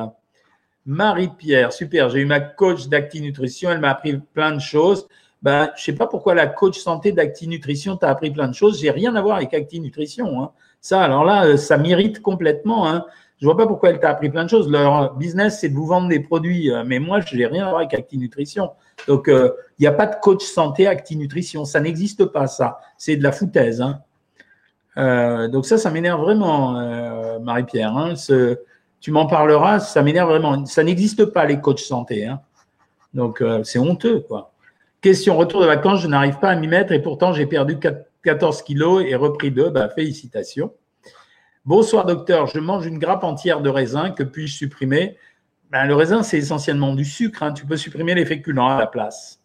Marie-Pierre, 0.85 1.71
super, 1.73 2.09
j'ai 2.09 2.19
eu 2.19 2.25
ma 2.25 2.39
coach 2.39 2.87
d'ActiNutrition, 2.87 3.69
elle 3.69 3.79
m'a 3.79 3.91
appris 3.91 4.17
plein 4.17 4.51
de 4.51 4.59
choses. 4.59 5.07
Ben, 5.41 5.69
je 5.75 5.81
ne 5.81 5.85
sais 5.85 5.93
pas 5.93 6.07
pourquoi 6.07 6.35
la 6.35 6.47
coach 6.47 6.77
santé 6.77 7.11
d'ActiNutrition 7.11 7.95
t'a 7.95 8.09
appris 8.09 8.31
plein 8.31 8.47
de 8.47 8.53
choses. 8.53 8.79
J'ai 8.81 8.91
rien 8.91 9.15
à 9.15 9.21
voir 9.21 9.37
avec 9.37 9.53
ActiNutrition. 9.53 10.43
Hein. 10.43 10.51
Ça, 10.81 11.01
alors 11.01 11.23
là, 11.23 11.45
euh, 11.45 11.57
ça 11.57 11.77
m'irrite 11.77 12.21
complètement. 12.21 12.89
Hein. 12.89 13.05
Je 13.39 13.45
vois 13.45 13.55
pas 13.55 13.65
pourquoi 13.65 13.89
elle 13.91 13.99
t'a 13.99 14.09
appris 14.09 14.29
plein 14.29 14.43
de 14.43 14.49
choses. 14.49 14.69
Leur 14.69 15.15
business, 15.15 15.59
c'est 15.61 15.69
de 15.69 15.75
vous 15.75 15.85
vendre 15.85 16.09
des 16.09 16.19
produits. 16.19 16.71
Euh, 16.71 16.83
mais 16.85 16.99
moi, 16.99 17.21
je 17.21 17.35
n'ai 17.37 17.45
rien 17.45 17.67
à 17.67 17.69
voir 17.69 17.79
avec 17.79 17.93
ActiNutrition. 17.93 18.71
Donc, 19.07 19.25
il 19.27 19.33
euh, 19.33 19.49
n'y 19.79 19.87
a 19.87 19.93
pas 19.93 20.07
de 20.07 20.15
coach 20.21 20.43
santé 20.43 20.87
ActiNutrition. 20.87 21.63
Ça 21.63 21.79
n'existe 21.79 22.25
pas, 22.25 22.47
ça. 22.47 22.79
C'est 22.97 23.15
de 23.15 23.23
la 23.23 23.31
foutaise. 23.31 23.81
Hein. 23.81 24.01
Donc 25.53 25.65
ça, 25.65 25.77
ça 25.77 25.91
m'énerve 25.91 26.19
vraiment, 26.19 26.73
Marie-Pierre. 27.39 27.95
Hein. 27.95 28.15
Tu 28.99 29.11
m'en 29.11 29.25
parleras, 29.25 29.79
ça 29.79 30.01
m'énerve 30.01 30.29
vraiment. 30.29 30.65
Ça 30.65 30.83
n'existe 30.83 31.25
pas, 31.25 31.45
les 31.45 31.59
coachs 31.59 31.79
santé. 31.79 32.25
Hein. 32.25 32.41
Donc, 33.13 33.43
c'est 33.63 33.79
honteux, 33.79 34.19
quoi. 34.21 34.53
Question, 35.01 35.37
retour 35.37 35.61
de 35.61 35.65
vacances, 35.65 36.01
je 36.01 36.07
n'arrive 36.07 36.39
pas 36.39 36.49
à 36.49 36.55
m'y 36.55 36.67
mettre 36.67 36.91
et 36.91 37.01
pourtant 37.01 37.31
j'ai 37.31 37.45
perdu 37.45 37.77
14 38.23 38.61
kilos 38.63 39.01
et 39.07 39.15
repris 39.15 39.49
2. 39.49 39.69
Bah, 39.69 39.87
félicitations. 39.87 40.73
Bonsoir 41.63 42.05
docteur, 42.05 42.47
je 42.47 42.59
mange 42.59 42.85
une 42.85 42.99
grappe 42.99 43.23
entière 43.23 43.61
de 43.61 43.69
raisin, 43.69 44.11
que 44.11 44.23
puis-je 44.23 44.55
supprimer? 44.55 45.17
Ben, 45.69 45.85
Le 45.85 45.95
raisin, 45.95 46.23
c'est 46.23 46.37
essentiellement 46.37 46.95
du 46.95 47.05
sucre, 47.05 47.43
hein. 47.43 47.53
tu 47.53 47.65
peux 47.65 47.77
supprimer 47.77 48.13
les 48.15 48.25
féculents 48.25 48.69
à 48.69 48.79
la 48.79 48.87
place. 48.87 49.38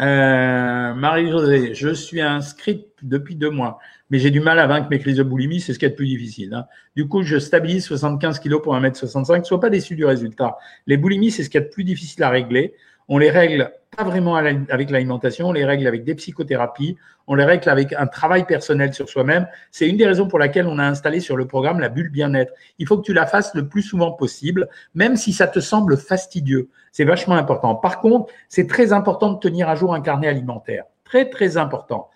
Euh, 0.00 0.94
Marie-Josée, 0.94 1.74
je 1.74 1.90
suis 1.90 2.20
inscrite 2.20 2.88
depuis 3.02 3.36
deux 3.36 3.50
mois, 3.50 3.78
mais 4.10 4.18
j'ai 4.18 4.30
du 4.30 4.40
mal 4.40 4.58
à 4.58 4.66
vaincre 4.66 4.88
mes 4.90 4.98
crises 4.98 5.18
de 5.18 5.22
boulimie, 5.22 5.60
c'est 5.60 5.72
ce 5.72 5.78
qui 5.78 5.84
est 5.84 5.90
le 5.90 5.94
plus 5.94 6.06
difficile. 6.06 6.52
Hein. 6.52 6.66
Du 6.96 7.06
coup, 7.06 7.22
je 7.22 7.38
stabilise 7.38 7.84
75 7.84 8.40
kg 8.40 8.60
pour 8.60 8.74
1m65, 8.74 9.44
sois 9.44 9.60
pas 9.60 9.70
déçu 9.70 9.94
du 9.94 10.04
résultat. 10.04 10.56
Les 10.86 10.96
boulimies, 10.96 11.30
c'est 11.30 11.44
ce 11.44 11.50
qui 11.50 11.58
est 11.58 11.60
le 11.60 11.70
plus 11.70 11.84
difficile 11.84 12.24
à 12.24 12.30
régler. 12.30 12.74
On 13.08 13.18
les 13.18 13.30
règle 13.30 13.72
pas 13.96 14.04
vraiment 14.04 14.36
avec 14.36 14.90
l'alimentation, 14.90 15.48
on 15.48 15.52
les 15.52 15.64
règle 15.64 15.86
avec 15.86 16.04
des 16.04 16.14
psychothérapies, 16.14 16.96
on 17.26 17.34
les 17.34 17.44
règle 17.44 17.68
avec 17.68 17.92
un 17.92 18.06
travail 18.06 18.44
personnel 18.44 18.92
sur 18.92 19.08
soi-même. 19.08 19.46
C'est 19.70 19.88
une 19.88 19.96
des 19.96 20.06
raisons 20.06 20.28
pour 20.28 20.38
laquelle 20.38 20.66
on 20.66 20.78
a 20.78 20.84
installé 20.84 21.20
sur 21.20 21.36
le 21.36 21.46
programme 21.46 21.80
la 21.80 21.88
bulle 21.88 22.10
bien-être. 22.10 22.52
Il 22.78 22.86
faut 22.86 22.98
que 22.98 23.04
tu 23.04 23.12
la 23.12 23.26
fasses 23.26 23.54
le 23.54 23.68
plus 23.68 23.82
souvent 23.82 24.12
possible, 24.12 24.68
même 24.94 25.16
si 25.16 25.32
ça 25.32 25.46
te 25.46 25.60
semble 25.60 25.96
fastidieux. 25.96 26.68
C'est 26.92 27.04
vachement 27.04 27.36
important. 27.36 27.74
Par 27.74 28.00
contre, 28.00 28.32
c'est 28.48 28.66
très 28.66 28.92
important 28.92 29.32
de 29.32 29.38
tenir 29.38 29.68
à 29.68 29.74
jour 29.74 29.94
un 29.94 30.00
carnet 30.00 30.28
alimentaire. 30.28 30.84
Très, 31.04 31.30
très 31.30 31.56
important. 31.56 32.10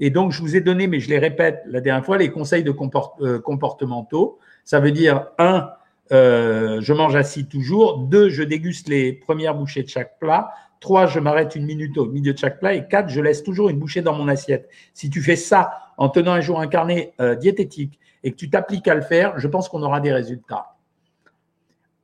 Et 0.00 0.10
donc, 0.10 0.32
je 0.32 0.40
vous 0.40 0.56
ai 0.56 0.60
donné, 0.60 0.86
mais 0.86 1.00
je 1.00 1.08
les 1.08 1.18
répète 1.18 1.62
la 1.66 1.80
dernière 1.80 2.04
fois, 2.04 2.18
les 2.18 2.30
conseils 2.30 2.62
de 2.62 2.72
euh, 3.20 3.40
comportementaux. 3.40 4.38
Ça 4.64 4.80
veut 4.80 4.92
dire, 4.92 5.26
un, 5.38 5.70
euh, 6.12 6.80
je 6.80 6.92
mange 6.92 7.16
assis 7.16 7.46
toujours. 7.46 7.98
Deux, 7.98 8.28
je 8.28 8.42
déguste 8.42 8.88
les 8.88 9.12
premières 9.12 9.54
bouchées 9.54 9.82
de 9.82 9.88
chaque 9.88 10.18
plat. 10.18 10.50
Trois, 10.80 11.06
je 11.06 11.18
m'arrête 11.18 11.56
une 11.56 11.64
minute 11.64 11.98
au 11.98 12.06
milieu 12.06 12.32
de 12.32 12.38
chaque 12.38 12.60
plat. 12.60 12.74
Et 12.74 12.86
quatre, 12.86 13.08
je 13.08 13.20
laisse 13.20 13.42
toujours 13.42 13.68
une 13.68 13.78
bouchée 13.78 14.02
dans 14.02 14.14
mon 14.14 14.28
assiette. 14.28 14.68
Si 14.94 15.10
tu 15.10 15.20
fais 15.20 15.36
ça 15.36 15.72
en 15.96 16.08
tenant 16.08 16.32
un 16.32 16.40
jour 16.40 16.60
un 16.60 16.68
carnet 16.68 17.12
euh, 17.20 17.34
diététique 17.34 17.98
et 18.22 18.30
que 18.30 18.36
tu 18.36 18.48
t'appliques 18.48 18.88
à 18.88 18.94
le 18.94 19.02
faire, 19.02 19.38
je 19.38 19.48
pense 19.48 19.68
qu'on 19.68 19.82
aura 19.82 20.00
des 20.00 20.12
résultats. 20.12 20.74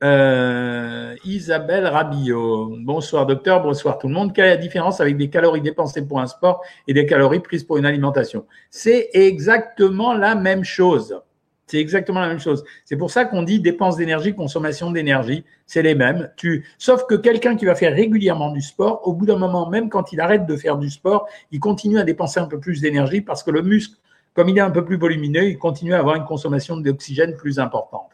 Euh, 0.03 1.15
Isabelle 1.23 1.87
Rabillot. 1.87 2.75
Bonsoir 2.81 3.25
docteur, 3.25 3.63
bonsoir 3.63 3.97
tout 3.97 4.07
le 4.07 4.13
monde. 4.13 4.33
Quelle 4.33 4.45
est 4.45 4.49
la 4.49 4.57
différence 4.57 4.99
avec 4.99 5.15
des 5.15 5.29
calories 5.29 5.61
dépensées 5.61 6.05
pour 6.05 6.19
un 6.19 6.27
sport 6.27 6.61
et 6.87 6.93
des 6.93 7.05
calories 7.05 7.39
prises 7.39 7.63
pour 7.63 7.77
une 7.77 7.85
alimentation? 7.85 8.45
C'est 8.69 9.09
exactement 9.13 10.13
la 10.13 10.35
même 10.35 10.65
chose. 10.65 11.17
C'est 11.67 11.79
exactement 11.79 12.19
la 12.19 12.27
même 12.27 12.39
chose. 12.39 12.63
C'est 12.83 12.95
pour 12.95 13.09
ça 13.09 13.25
qu'on 13.25 13.41
dit 13.41 13.59
dépense 13.59 13.97
d'énergie, 13.97 14.35
consommation 14.35 14.91
d'énergie. 14.91 15.43
C'est 15.65 15.81
les 15.81 15.95
mêmes. 15.95 16.29
Sauf 16.77 17.05
que 17.07 17.15
quelqu'un 17.15 17.55
qui 17.55 17.65
va 17.65 17.73
faire 17.73 17.93
régulièrement 17.93 18.51
du 18.51 18.61
sport, 18.61 19.07
au 19.07 19.13
bout 19.13 19.25
d'un 19.25 19.37
moment, 19.37 19.67
même 19.69 19.89
quand 19.89 20.13
il 20.13 20.21
arrête 20.21 20.45
de 20.45 20.55
faire 20.55 20.77
du 20.77 20.89
sport, 20.91 21.27
il 21.51 21.59
continue 21.59 21.97
à 21.97 22.03
dépenser 22.03 22.39
un 22.39 22.45
peu 22.45 22.59
plus 22.59 22.81
d'énergie 22.81 23.21
parce 23.21 23.41
que 23.41 23.49
le 23.49 23.63
muscle, 23.63 23.97
comme 24.35 24.49
il 24.49 24.57
est 24.57 24.61
un 24.61 24.69
peu 24.69 24.85
plus 24.85 24.97
volumineux, 24.97 25.45
il 25.45 25.57
continue 25.57 25.95
à 25.95 25.99
avoir 25.99 26.15
une 26.15 26.25
consommation 26.25 26.77
d'oxygène 26.77 27.35
plus 27.35 27.57
importante. 27.57 28.11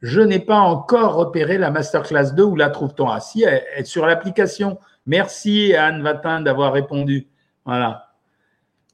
Je 0.00 0.20
n'ai 0.20 0.40
pas 0.40 0.58
encore 0.58 1.14
repéré 1.14 1.58
la 1.58 1.70
masterclass 1.70 2.32
2 2.34 2.42
où 2.42 2.56
la 2.56 2.70
trouve-t-on? 2.70 3.08
Ah, 3.08 3.20
si, 3.20 3.44
sur 3.84 4.04
l'application. 4.04 4.78
Merci 5.06 5.74
Anne 5.74 6.02
Vatin 6.02 6.40
d'avoir 6.40 6.72
répondu. 6.72 7.28
Voilà. 7.64 8.11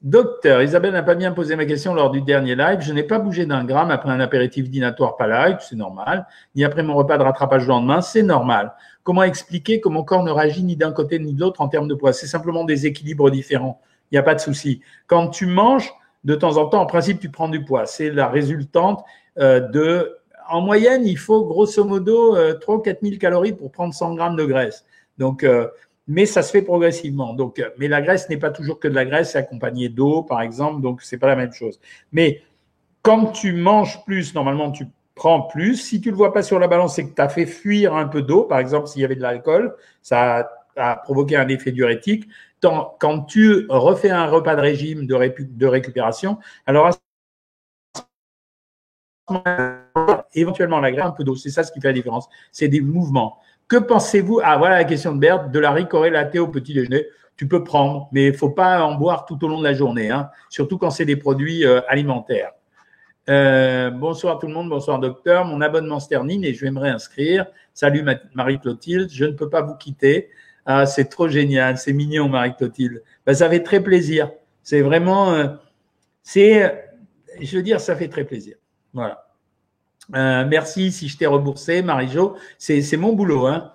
Docteur, 0.01 0.61
Isabelle 0.61 0.93
n'a 0.93 1.03
pas 1.03 1.15
bien 1.15 1.33
posé 1.33 1.57
ma 1.57 1.65
question 1.65 1.93
lors 1.93 2.09
du 2.09 2.21
dernier 2.21 2.55
live. 2.55 2.79
Je 2.79 2.93
n'ai 2.93 3.03
pas 3.03 3.19
bougé 3.19 3.45
d'un 3.45 3.65
gramme 3.65 3.91
après 3.91 4.09
un 4.09 4.21
apéritif 4.21 4.69
dînatoire 4.69 5.17
pas 5.17 5.27
live, 5.27 5.57
c'est 5.59 5.75
normal, 5.75 6.25
ni 6.55 6.63
après 6.63 6.83
mon 6.83 6.95
repas 6.95 7.17
de 7.17 7.23
rattrapage 7.23 7.63
le 7.63 7.67
lendemain, 7.67 7.99
c'est 7.99 8.23
normal. 8.23 8.73
Comment 9.03 9.23
expliquer 9.23 9.81
que 9.81 9.89
mon 9.89 10.03
corps 10.03 10.23
ne 10.23 10.31
réagit 10.31 10.63
ni 10.63 10.77
d'un 10.77 10.93
côté 10.93 11.19
ni 11.19 11.33
de 11.33 11.41
l'autre 11.41 11.59
en 11.59 11.67
termes 11.67 11.89
de 11.89 11.95
poids? 11.95 12.13
C'est 12.13 12.27
simplement 12.27 12.63
des 12.63 12.85
équilibres 12.85 13.29
différents. 13.29 13.81
Il 14.09 14.15
n'y 14.15 14.19
a 14.19 14.23
pas 14.23 14.35
de 14.35 14.39
souci. 14.39 14.79
Quand 15.05 15.27
tu 15.27 15.45
manges, 15.47 15.91
de 16.23 16.33
temps 16.33 16.55
en 16.55 16.67
temps, 16.67 16.81
en 16.81 16.85
principe, 16.85 17.19
tu 17.19 17.29
prends 17.29 17.49
du 17.49 17.65
poids. 17.65 17.85
C'est 17.85 18.09
la 18.09 18.29
résultante 18.29 19.03
euh, 19.37 19.59
de. 19.59 20.17
En 20.49 20.61
moyenne, 20.61 21.05
il 21.05 21.17
faut 21.17 21.45
grosso 21.45 21.83
modo 21.83 22.37
3 22.55 22.75
ou 22.75 22.79
4 22.79 22.99
000 23.03 23.17
calories 23.17 23.53
pour 23.53 23.69
prendre 23.69 23.93
100 23.93 24.15
grammes 24.15 24.35
de 24.37 24.45
graisse. 24.45 24.85
Donc, 25.17 25.43
euh, 25.43 25.67
mais 26.09 26.25
ça 26.25 26.41
se 26.41 26.51
fait 26.51 26.63
progressivement. 26.63 27.33
Donc, 27.33 27.59
euh, 27.59 27.69
mais 27.77 27.87
la 27.87 28.01
graisse 28.01 28.27
n'est 28.29 28.37
pas 28.37 28.49
toujours 28.49 28.79
que 28.79 28.87
de 28.87 28.95
la 28.95 29.05
graisse, 29.05 29.31
c'est 29.31 29.37
accompagné 29.37 29.89
d'eau, 29.89 30.23
par 30.23 30.41
exemple, 30.41 30.81
donc 30.81 31.03
c'est 31.03 31.19
pas 31.19 31.27
la 31.27 31.35
même 31.35 31.53
chose. 31.53 31.79
Mais 32.11 32.41
quand 33.03 33.27
tu 33.27 33.53
manges 33.53 34.03
plus, 34.05 34.33
normalement, 34.33 34.71
tu 34.71 34.87
prends 35.13 35.43
plus. 35.43 35.75
Si 35.75 36.01
tu 36.01 36.09
le 36.09 36.17
vois 36.17 36.33
pas 36.33 36.41
sur 36.41 36.59
la 36.59 36.67
balance, 36.67 36.95
c'est 36.95 37.07
que 37.07 37.13
tu 37.15 37.21
as 37.21 37.29
fait 37.29 37.45
fuir 37.45 37.95
un 37.95 38.07
peu 38.07 38.23
d'eau, 38.23 38.43
par 38.43 38.57
exemple, 38.57 38.87
s'il 38.87 39.01
y 39.01 39.05
avait 39.05 39.15
de 39.15 39.21
l'alcool, 39.21 39.75
ça 40.01 40.49
a, 40.75 40.95
provoqué 40.95 41.35
un 41.35 41.47
effet 41.47 41.71
diurétique. 41.71 42.27
Quand 42.61 43.25
tu 43.27 43.67
refais 43.69 44.09
un 44.09 44.25
repas 44.25 44.55
de 44.55 44.61
régime 44.61 45.05
de, 45.05 45.65
récupération, 45.65 46.39
alors 46.65 46.89
éventuellement 50.33 50.79
la 50.79 50.91
graisse, 50.91 51.05
un 51.05 51.11
peu 51.11 51.23
d'eau, 51.23 51.35
c'est 51.35 51.51
ça 51.51 51.63
ce 51.63 51.71
qui 51.71 51.79
fait 51.79 51.89
la 51.89 51.93
différence. 51.93 52.27
C'est 52.51 52.67
des 52.67 52.81
mouvements. 52.81 53.39
Que 53.69 53.77
pensez-vous? 53.77 54.41
Ah, 54.43 54.57
voilà 54.57 54.77
la 54.77 54.83
question 54.83 55.13
de 55.13 55.19
Berthe, 55.19 55.51
de 55.51 55.59
la 55.59 55.71
latée 56.09 56.39
au 56.39 56.47
petit 56.47 56.73
déjeuner. 56.73 57.05
Tu 57.37 57.47
peux 57.47 57.63
prendre, 57.63 58.09
mais 58.11 58.25
il 58.25 58.31
ne 58.31 58.37
faut 58.37 58.49
pas 58.49 58.83
en 58.83 58.95
boire 58.95 59.25
tout 59.25 59.41
au 59.45 59.47
long 59.47 59.59
de 59.59 59.63
la 59.63 59.73
journée, 59.73 60.09
hein, 60.09 60.29
surtout 60.49 60.77
quand 60.77 60.89
c'est 60.89 61.05
des 61.05 61.15
produits 61.15 61.65
euh, 61.65 61.79
alimentaires. 61.87 62.51
Euh, 63.29 63.91
bonsoir 63.91 64.39
tout 64.39 64.47
le 64.47 64.53
monde, 64.53 64.69
bonsoir 64.69 64.97
docteur. 64.97 65.45
Mon 65.45 65.61
abonnement 65.61 65.99
se 65.99 66.09
termine 66.09 66.43
et 66.43 66.55
je 66.55 66.65
vais 66.65 66.71
me 66.71 66.79
réinscrire. 66.79 67.45
Salut 67.75 68.03
Marie-Clotilde, 68.33 69.09
je 69.11 69.25
ne 69.25 69.33
peux 69.33 69.49
pas 69.49 69.61
vous 69.61 69.75
quitter. 69.75 70.29
Ah, 70.65 70.87
c'est 70.87 71.05
trop 71.05 71.27
génial, 71.27 71.77
c'est 71.77 71.93
mignon 71.93 72.27
Marie-Clotilde. 72.27 73.03
Ben, 73.25 73.35
ça 73.35 73.49
fait 73.49 73.61
très 73.61 73.81
plaisir. 73.81 74.31
C'est 74.63 74.81
vraiment, 74.81 75.31
euh, 75.33 75.47
c'est, 76.23 76.91
je 77.39 77.55
veux 77.55 77.63
dire, 77.63 77.79
ça 77.79 77.95
fait 77.95 78.07
très 78.07 78.23
plaisir. 78.23 78.57
Voilà. 78.93 79.28
Euh, 80.15 80.45
merci 80.47 80.91
si 80.91 81.07
je 81.07 81.17
t'ai 81.17 81.25
remboursé, 81.25 81.81
Marie-Jo. 81.81 82.35
C'est 82.57 82.97
mon 82.97 83.13
boulot. 83.13 83.47
Hein. 83.47 83.71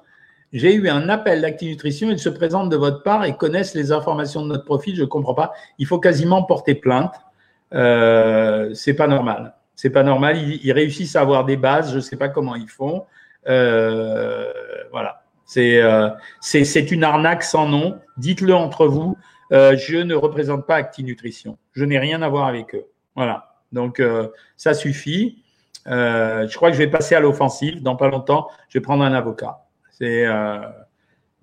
J'ai 0.55 0.75
eu 0.75 0.89
un 0.89 1.09
appel 1.09 1.41
d'ActiNutrition. 1.41 2.11
Ils 2.11 2.19
se 2.19 2.29
présentent 2.29 2.71
de 2.71 2.77
votre 2.77 3.03
part 3.03 3.25
et 3.25 3.37
connaissent 3.37 3.75
les 3.75 3.91
informations 3.91 4.43
de 4.43 4.49
notre 4.49 4.65
profil. 4.65 4.95
Je 4.95 5.03
ne 5.03 5.07
comprends 5.07 5.35
pas. 5.35 5.53
Il 5.79 5.87
faut 5.87 5.99
quasiment 5.99 6.45
porter 6.45 6.77
plainte. 6.77 7.15
Euh, 7.73 8.73
c'est 8.73 8.95
pas 8.95 9.09
normal. 9.09 9.55
C'est 9.75 9.91
pas 9.91 10.05
normal. 10.05 10.39
Ils, 10.39 10.73
réussissent 10.73 11.17
à 11.17 11.23
avoir 11.23 11.45
des 11.45 11.57
bases. 11.57 11.91
Je 11.91 11.97
ne 11.97 12.01
sais 12.01 12.17
pas 12.17 12.29
comment 12.29 12.55
ils 12.55 12.69
font. 12.69 13.05
Euh, 13.49 14.53
voilà. 14.93 15.23
Euh, 15.57 16.11
c'est 16.41 16.91
une 16.91 17.03
arnaque 17.03 17.43
sans 17.43 17.69
nom. 17.69 17.99
Dites-le 18.17 18.55
entre 18.55 18.87
vous. 18.87 19.17
je 19.51 19.97
ne 19.97 20.15
représente 20.15 20.67
pas 20.67 20.77
ActiNutrition. 20.77 21.59
Je 21.73 21.85
n'ai 21.85 21.99
rien 21.99 22.23
à 22.23 22.29
voir 22.29 22.47
avec 22.47 22.77
eux. 22.77 22.87
Voilà. 23.17 23.57
Donc, 23.73 24.01
ça 24.57 24.73
suffit. 24.73 25.44
Euh, 25.87 26.49
je 26.49 26.57
crois 26.57 26.71
que 26.71 26.75
je 26.77 26.83
vais 26.83 26.91
passer 26.91 27.15
à 27.15 27.21
l'offensive. 27.21 27.83
Dans 27.83 27.97
pas 27.97 28.09
longtemps, 28.09 28.49
je 28.69 28.79
vais 28.79 28.83
prendre 28.83 29.05
un 29.05 29.13
avocat. 29.13 29.67
C'est, 29.91 30.27
euh, 30.27 30.59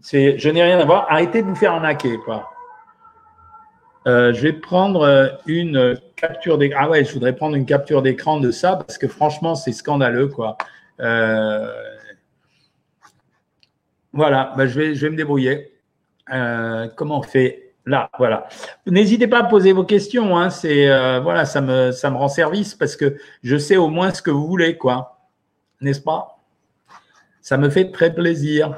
C'est, 0.02 0.38
je 0.38 0.50
n'ai 0.50 0.64
rien 0.64 0.80
à 0.80 0.86
voir. 0.86 1.06
Arrêtez 1.10 1.42
de 1.42 1.48
vous 1.48 1.56
faire 1.56 1.74
arnaquer, 1.74 2.18
quoi. 2.26 2.50
Euh, 4.08 4.34
je 4.34 4.42
vais 4.42 4.54
prendre 4.54 5.40
une 5.46 6.00
capture 6.16 6.58
d'écran. 6.58 6.82
Ah 6.84 6.90
ouais, 6.90 7.06
je 7.06 7.14
voudrais 7.14 7.36
prendre 7.36 7.56
une 7.56 7.68
capture 7.68 8.02
d'écran 8.02 8.40
de 8.40 8.50
ça 8.50 8.76
parce 8.76 8.98
que 8.98 9.08
franchement, 9.08 9.54
c'est 9.56 9.74
scandaleux, 9.74 10.28
quoi. 10.28 10.58
Voilà, 14.14 14.54
bah, 14.58 14.68
je, 14.68 14.78
vais, 14.78 14.96
je 14.96 15.06
vais 15.06 15.12
me 15.12 15.18
débrouiller. 15.18 15.72
comment 16.96 17.20
on 17.20 17.22
fait? 17.22 17.71
Là, 17.86 18.10
voilà. 18.18 18.48
N'hésitez 18.86 19.28
pas 19.28 19.40
à 19.40 19.44
poser 19.44 19.74
vos 19.74 19.84
questions. 19.84 20.38
Hein, 20.38 20.50
c'est 20.50 20.88
voilà, 21.20 21.46
ça 21.46 21.62
me 21.62 22.16
rend 22.16 22.30
service 22.30 22.76
parce 22.76 22.96
que 22.96 23.18
je 23.44 23.58
sais 23.58 23.78
au 23.78 23.88
moins 23.88 24.14
ce 24.14 24.22
que 24.22 24.32
vous 24.32 24.46
voulez, 24.46 24.78
quoi. 24.78 25.20
N'est-ce 25.82 26.02
pas? 26.02 26.40
Ça 27.42 27.58
me 27.58 27.70
fait 27.70 27.92
très 27.92 28.14
plaisir. 28.14 28.76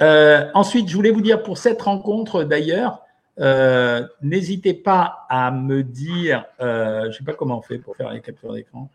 ensuite, 0.00 0.88
je 0.88 0.96
voulais 0.96 1.12
vous 1.12 1.22
dire 1.22 1.42
pour 1.42 1.58
cette 1.58 1.80
rencontre 1.80 2.42
d'ailleurs, 2.42 3.02
euh, 3.40 4.06
n'hésitez 4.20 4.74
pas 4.74 5.26
à 5.28 5.50
me 5.50 5.82
dire, 5.82 6.44
euh, 6.60 7.02
je 7.02 7.06
ne 7.08 7.12
sais 7.12 7.24
pas 7.24 7.34
comment 7.34 7.58
on 7.58 7.62
fait 7.62 7.78
pour 7.78 7.96
faire 7.96 8.10
les 8.10 8.20
captures 8.20 8.52
d'écran. 8.52 8.88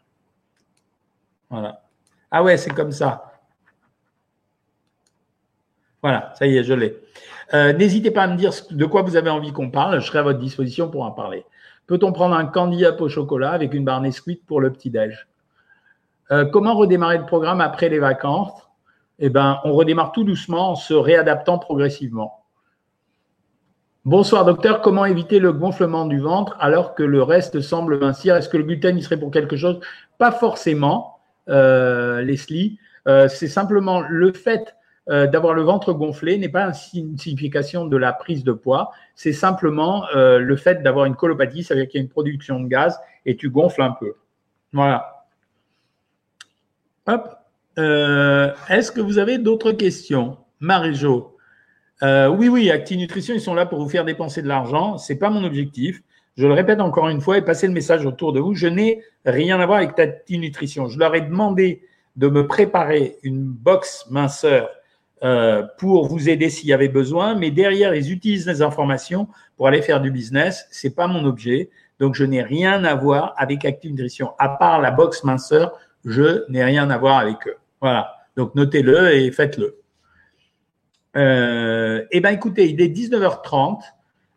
Voilà. 1.50 1.82
Ah 2.30 2.44
ouais, 2.44 2.58
c'est 2.58 2.72
comme 2.72 2.92
ça. 2.92 3.33
Voilà, 6.04 6.34
ça 6.38 6.46
y 6.46 6.58
est, 6.58 6.64
je 6.64 6.74
l'ai. 6.74 7.02
Euh, 7.54 7.74
n'hésitez 7.74 8.12
pas 8.12 8.24
à 8.24 8.28
me 8.28 8.36
dire 8.36 8.52
de 8.70 8.86
quoi 8.86 9.02
vous 9.02 9.16
avez 9.16 9.30
envie 9.30 9.52
qu'on 9.52 9.72
parle. 9.72 10.00
Je 10.00 10.06
serai 10.06 10.20
à 10.20 10.24
votre 10.24 10.40
disposition 10.40 10.90
pour 10.90 11.04
en 11.04 11.12
parler. 11.12 11.46
Peut-on 11.88 12.12
prendre 12.12 12.36
un 12.36 12.46
candy 12.46 12.86
up 12.86 13.02
au 13.02 13.10
chocolat 13.10 13.52
avec 13.52 13.74
une 13.74 13.86
barre 13.86 14.02
Nesquik 14.02 14.46
pour 14.46 14.62
le 14.62 14.72
petit-déj 14.72 15.28
Comment 16.52 16.74
redémarrer 16.74 17.20
le 17.20 17.28
programme 17.28 17.62
après 17.62 17.90
les 17.90 18.00
vacances? 18.00 18.52
Eh 19.20 19.30
bien, 19.30 19.60
on 19.66 19.74
redémarre 19.74 20.12
tout 20.12 20.24
doucement 20.24 20.72
en 20.72 20.76
se 20.76 20.96
réadaptant 20.96 21.60
progressivement. 21.60 22.44
Bonsoir 24.06 24.44
docteur, 24.44 24.82
comment 24.82 25.06
éviter 25.06 25.40
le 25.40 25.54
gonflement 25.54 26.06
du 26.06 26.20
ventre 26.20 26.58
alors 26.60 26.94
que 26.94 27.04
le 27.04 27.24
reste 27.24 27.62
semble 27.62 28.00
mincir? 28.00 28.36
Est-ce 28.36 28.50
que 28.50 28.58
le 28.58 28.64
gluten 28.64 28.98
il 28.98 29.02
serait 29.04 29.16
pour 29.16 29.32
quelque 29.32 29.56
chose? 29.56 29.80
Pas 30.18 30.32
forcément, 30.32 31.20
euh, 31.48 32.22
Leslie. 32.22 32.80
Euh, 33.08 33.30
c'est 33.30 33.48
simplement 33.48 34.02
le 34.02 34.34
fait 34.34 34.76
euh, 35.10 35.28
d'avoir 35.28 35.54
le 35.54 35.64
ventre 35.64 35.94
gonflé 35.94 36.38
n'est 36.38 36.50
pas 36.50 36.72
une 36.94 37.18
signification 37.18 37.86
de 37.86 37.98
la 37.98 38.14
prise 38.14 38.44
de 38.44 38.54
poids. 38.54 38.92
C'est 39.16 39.34
simplement 39.34 40.06
le 40.14 40.56
fait 40.56 40.82
d'avoir 40.82 41.06
une 41.06 41.16
colopathie, 41.16 41.64
ça 41.64 41.74
veut 41.74 41.82
dire 41.82 41.90
qu'il 41.90 42.00
y 42.00 42.02
a 42.02 42.06
une 42.06 42.10
production 42.10 42.60
de 42.60 42.68
gaz 42.68 43.00
et 43.26 43.36
tu 43.36 43.50
gonfles 43.50 43.82
un 43.82 43.92
peu. 43.92 44.14
Voilà. 44.72 45.26
Hop. 47.08 47.36
Est-ce 47.78 48.92
que 48.92 49.02
vous 49.02 49.18
avez 49.18 49.38
d'autres 49.38 49.72
questions? 49.72 50.38
Marie-Jo 50.60 51.34
euh, 52.04 52.28
oui, 52.28 52.50
oui, 52.50 52.70
Acti 52.70 52.98
Nutrition, 52.98 53.34
ils 53.34 53.42
sont 53.42 53.54
là 53.54 53.66
pour 53.66 53.80
vous 53.80 53.88
faire 53.88 54.04
dépenser 54.04 54.42
de 54.42 54.48
l'argent. 54.48 54.98
Ce 54.98 55.14
n'est 55.14 55.20
pas 55.20 55.30
mon 55.30 55.44
objectif. 55.46 56.02
Je 56.36 56.48
le 56.48 56.54
répète 56.54 56.82
encore 56.82 57.08
une 57.08 57.22
fois 57.22 57.38
et 57.38 57.42
passer 57.42 57.68
le 57.68 57.74
message 57.74 58.06
autour 58.06 58.34
de 58.34 58.42
vous. 58.42 58.54
Je 58.56 58.68
n'ai 58.68 59.02
rien 59.26 59.60
à 59.60 59.66
voir 59.66 59.78
avec 59.78 59.98
Acti 59.98 60.38
Nutrition. 60.38 60.88
Je 60.88 61.00
leur 61.00 61.16
ai 61.16 61.22
demandé 61.22 61.84
de 62.18 62.28
me 62.28 62.46
préparer 62.46 63.18
une 63.24 63.44
box 63.44 64.06
minceur 64.10 64.70
euh, 65.24 65.64
pour 65.78 66.08
vous 66.08 66.30
aider 66.30 66.50
s'il 66.50 66.68
y 66.68 66.74
avait 66.74 66.90
besoin, 66.90 67.36
mais 67.36 67.50
derrière, 67.50 67.96
ils 67.96 68.12
utilisent 68.12 68.48
les 68.48 68.62
informations 68.62 69.30
pour 69.56 69.68
aller 69.68 69.82
faire 69.82 70.02
du 70.02 70.12
business. 70.12 70.68
Ce 70.70 70.88
n'est 70.88 70.94
pas 70.94 71.08
mon 71.08 71.24
objet. 71.26 71.70
Donc, 72.00 72.16
je 72.16 72.26
n'ai 72.26 72.44
rien 72.44 72.84
à 72.84 72.96
voir 72.96 73.34
avec 73.38 73.64
Active 73.64 73.92
Nutrition. 73.92 74.32
À 74.38 74.50
part 74.50 74.82
la 74.82 74.92
box 74.92 75.24
minceur, 75.24 75.80
je 76.04 76.44
n'ai 76.50 76.64
rien 76.64 76.90
à 76.90 76.98
voir 76.98 77.20
avec 77.20 77.48
eux. 77.48 77.56
Voilà. 77.80 78.14
Donc, 78.36 78.54
notez-le 78.56 79.14
et 79.14 79.32
faites-le. 79.32 79.78
Euh, 81.16 82.04
eh 82.12 82.20
bien, 82.20 82.32
écoutez, 82.32 82.70
il 82.70 82.82
est 82.82 82.90
19h30. 82.90 83.80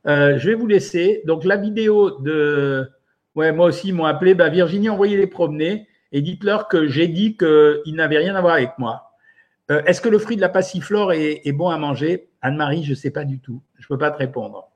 Euh, 0.06 0.38
je 0.38 0.50
vais 0.50 0.54
vous 0.54 0.68
laisser. 0.68 1.22
Donc, 1.26 1.44
la 1.44 1.56
vidéo 1.56 2.20
de. 2.20 2.88
Ouais, 3.34 3.50
moi 3.50 3.66
aussi, 3.66 3.88
ils 3.88 3.94
m'ont 3.94 4.04
appelé. 4.04 4.34
Bah, 4.34 4.50
Virginie, 4.50 4.88
envoyez 4.88 5.16
les 5.16 5.26
promener 5.26 5.88
et 6.12 6.22
dites-leur 6.22 6.68
que 6.68 6.86
j'ai 6.86 7.08
dit 7.08 7.36
qu'ils 7.36 7.94
n'avaient 7.94 8.18
rien 8.18 8.36
à 8.36 8.40
voir 8.40 8.54
avec 8.54 8.78
moi. 8.78 9.05
Euh, 9.70 9.82
est-ce 9.84 10.00
que 10.00 10.08
le 10.08 10.18
fruit 10.18 10.36
de 10.36 10.40
la 10.40 10.48
passiflore 10.48 11.12
est, 11.12 11.52
bon 11.52 11.68
à 11.68 11.78
manger? 11.78 12.28
Anne-Marie, 12.40 12.84
je 12.84 12.90
ne 12.90 12.94
sais 12.94 13.10
pas 13.10 13.24
du 13.24 13.40
tout. 13.40 13.60
Je 13.78 13.84
ne 13.84 13.88
peux 13.88 13.98
pas 13.98 14.10
te 14.10 14.18
répondre. 14.18 14.68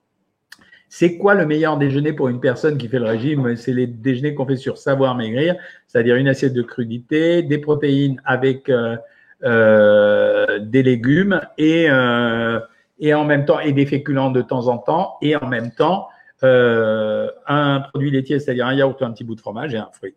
C'est 0.88 1.16
quoi 1.18 1.34
le 1.34 1.46
meilleur 1.46 1.78
déjeuner 1.78 2.12
pour 2.12 2.28
une 2.28 2.40
personne 2.40 2.76
qui 2.76 2.88
fait 2.88 2.98
le 2.98 3.04
régime? 3.04 3.54
C'est 3.54 3.72
les 3.72 3.86
déjeuners 3.86 4.34
qu'on 4.34 4.46
fait 4.46 4.56
sur 4.56 4.76
savoir 4.76 5.14
maigrir, 5.14 5.54
c'est-à-dire 5.86 6.16
une 6.16 6.26
assiette 6.26 6.52
de 6.52 6.62
crudité, 6.62 7.44
des 7.44 7.58
protéines 7.58 8.20
avec 8.24 8.68
euh, 8.68 8.96
euh, 9.44 10.58
des 10.58 10.82
légumes 10.82 11.40
et, 11.56 11.88
en 11.92 13.24
même 13.24 13.44
temps 13.44 13.60
et 13.60 13.72
des 13.72 13.86
féculents 13.86 14.32
de 14.32 14.42
temps 14.42 14.66
en 14.66 14.78
temps 14.78 15.16
et 15.22 15.36
en 15.36 15.46
même 15.46 15.70
temps 15.70 16.08
un 16.42 17.80
produit 17.92 18.10
laitier, 18.10 18.40
c'est-à-dire 18.40 18.66
un 18.66 18.74
yaourt 18.74 19.00
ou 19.00 19.04
un 19.04 19.12
petit 19.12 19.24
bout 19.24 19.36
de 19.36 19.40
fromage 19.40 19.74
et 19.74 19.78
un 19.78 19.90
fruit. 19.92 20.14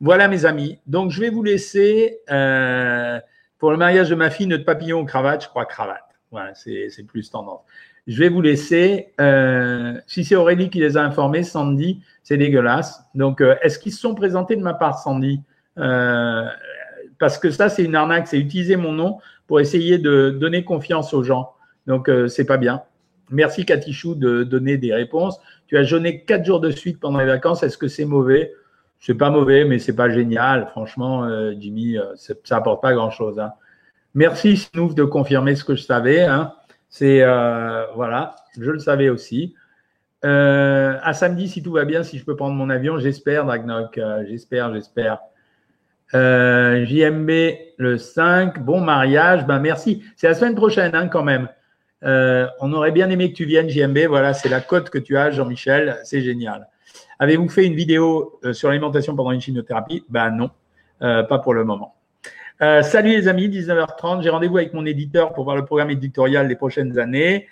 Voilà 0.00 0.28
mes 0.28 0.44
amis. 0.44 0.80
Donc 0.86 1.12
je 1.12 1.20
vais 1.20 1.30
vous 1.30 1.44
laisser 1.44 2.18
pour 3.60 3.70
le 3.70 3.76
mariage 3.76 4.10
de 4.10 4.16
ma 4.16 4.30
fille, 4.30 4.48
notre 4.48 4.64
papillon 4.64 5.04
cravate, 5.04 5.44
je 5.44 5.48
crois 5.48 5.66
cravate. 5.66 6.02
Voilà, 6.32 6.54
c'est 6.54 7.06
plus 7.06 7.30
tendance. 7.30 7.60
Je 8.06 8.18
vais 8.18 8.28
vous 8.28 8.40
laisser. 8.40 9.12
Euh, 9.20 10.00
si 10.06 10.24
c'est 10.24 10.34
Aurélie 10.34 10.70
qui 10.70 10.78
les 10.78 10.96
a 10.96 11.04
informés, 11.04 11.44
Sandy, 11.44 12.02
c'est 12.24 12.38
dégueulasse. 12.38 13.04
Donc, 13.14 13.42
est-ce 13.62 13.78
qu'ils 13.78 13.92
se 13.92 14.00
sont 14.00 14.14
présentés 14.14 14.56
de 14.56 14.62
ma 14.62 14.74
part, 14.74 14.98
Sandy? 14.98 15.40
Euh, 15.78 16.46
parce 17.18 17.38
que 17.38 17.50
ça, 17.50 17.68
c'est 17.68 17.84
une 17.84 17.94
arnaque. 17.94 18.28
C'est 18.28 18.38
utiliser 18.38 18.76
mon 18.76 18.92
nom 18.92 19.18
pour 19.46 19.60
essayer 19.60 19.98
de 19.98 20.30
donner 20.30 20.64
confiance 20.64 21.12
aux 21.12 21.22
gens. 21.22 21.52
Donc, 21.86 22.08
euh, 22.08 22.28
c'est 22.28 22.46
pas 22.46 22.56
bien. 22.56 22.82
Merci, 23.30 23.64
Katichou, 23.66 24.14
de 24.14 24.42
donner 24.42 24.78
des 24.78 24.94
réponses. 24.94 25.38
Tu 25.66 25.76
as 25.76 25.82
jeûné 25.84 26.24
quatre 26.24 26.44
jours 26.44 26.60
de 26.60 26.70
suite 26.70 26.98
pendant 26.98 27.18
les 27.18 27.26
vacances. 27.26 27.62
Est-ce 27.62 27.78
que 27.78 27.88
c'est 27.88 28.04
mauvais? 28.04 28.54
C'est 29.00 29.14
pas 29.14 29.30
mauvais, 29.30 29.64
mais 29.64 29.78
c'est 29.78 29.96
pas 29.96 30.10
génial. 30.10 30.68
Franchement, 30.68 31.24
euh, 31.24 31.52
Jimmy, 31.58 31.98
euh, 31.98 32.14
ça 32.16 32.56
apporte 32.56 32.82
pas 32.82 32.92
grand-chose. 32.92 33.38
Hein. 33.38 33.52
Merci, 34.14 34.56
Snouf, 34.56 34.94
de 34.94 35.04
confirmer 35.04 35.54
ce 35.56 35.64
que 35.64 35.74
je 35.74 35.82
savais. 35.82 36.22
Hein. 36.22 36.52
C'est 36.88 37.24
voilà, 37.94 38.36
je 38.58 38.70
le 38.70 38.80
savais 38.80 39.08
aussi. 39.08 39.54
à 40.22 41.12
samedi, 41.14 41.48
si 41.48 41.62
tout 41.62 41.72
va 41.72 41.84
bien, 41.84 42.02
si 42.02 42.18
je 42.18 42.24
peux 42.24 42.34
prendre 42.34 42.54
mon 42.54 42.68
avion, 42.68 42.98
j'espère, 42.98 43.44
Dragnok. 43.44 44.00
j'espère, 44.26 44.74
j'espère. 44.74 45.20
Euh, 46.14 46.84
JMB 46.86 47.30
le 47.76 47.96
5, 47.96 48.60
bon 48.64 48.80
mariage, 48.80 49.46
ben 49.46 49.60
merci. 49.60 50.02
C'est 50.16 50.28
la 50.28 50.34
semaine 50.34 50.54
prochaine 50.54 50.94
hein, 50.94 51.08
quand 51.08 51.22
même. 51.22 51.48
Euh, 52.02 52.46
on 52.60 52.72
aurait 52.72 52.90
bien 52.90 53.10
aimé 53.10 53.30
que 53.30 53.36
tu 53.36 53.44
viennes, 53.44 53.68
JMB. 53.68 54.06
Voilà, 54.08 54.34
c'est 54.34 54.48
la 54.48 54.60
cote 54.60 54.90
que 54.90 54.98
tu 54.98 55.16
as, 55.16 55.30
Jean-Michel. 55.30 55.98
C'est 56.04 56.22
génial. 56.22 56.68
Avez-vous 57.20 57.48
fait 57.48 57.64
une 57.64 57.76
vidéo 57.76 58.40
euh, 58.44 58.52
sur 58.52 58.68
l'alimentation 58.68 59.14
pendant 59.14 59.30
une 59.30 59.40
chimiothérapie? 59.40 60.04
Ben 60.08 60.30
non, 60.32 60.50
pas 60.98 61.38
pour 61.38 61.54
le 61.54 61.64
moment. 61.64 61.94
salut 62.58 63.10
les 63.10 63.28
amis, 63.28 63.48
19h30. 63.48 64.22
J'ai 64.22 64.30
rendez-vous 64.30 64.58
avec 64.58 64.74
mon 64.74 64.84
éditeur 64.84 65.32
pour 65.32 65.44
voir 65.44 65.54
le 65.54 65.64
programme 65.64 65.90
éditorial 65.90 66.48
des 66.48 66.56
prochaines 66.56 66.98
années. 66.98 67.46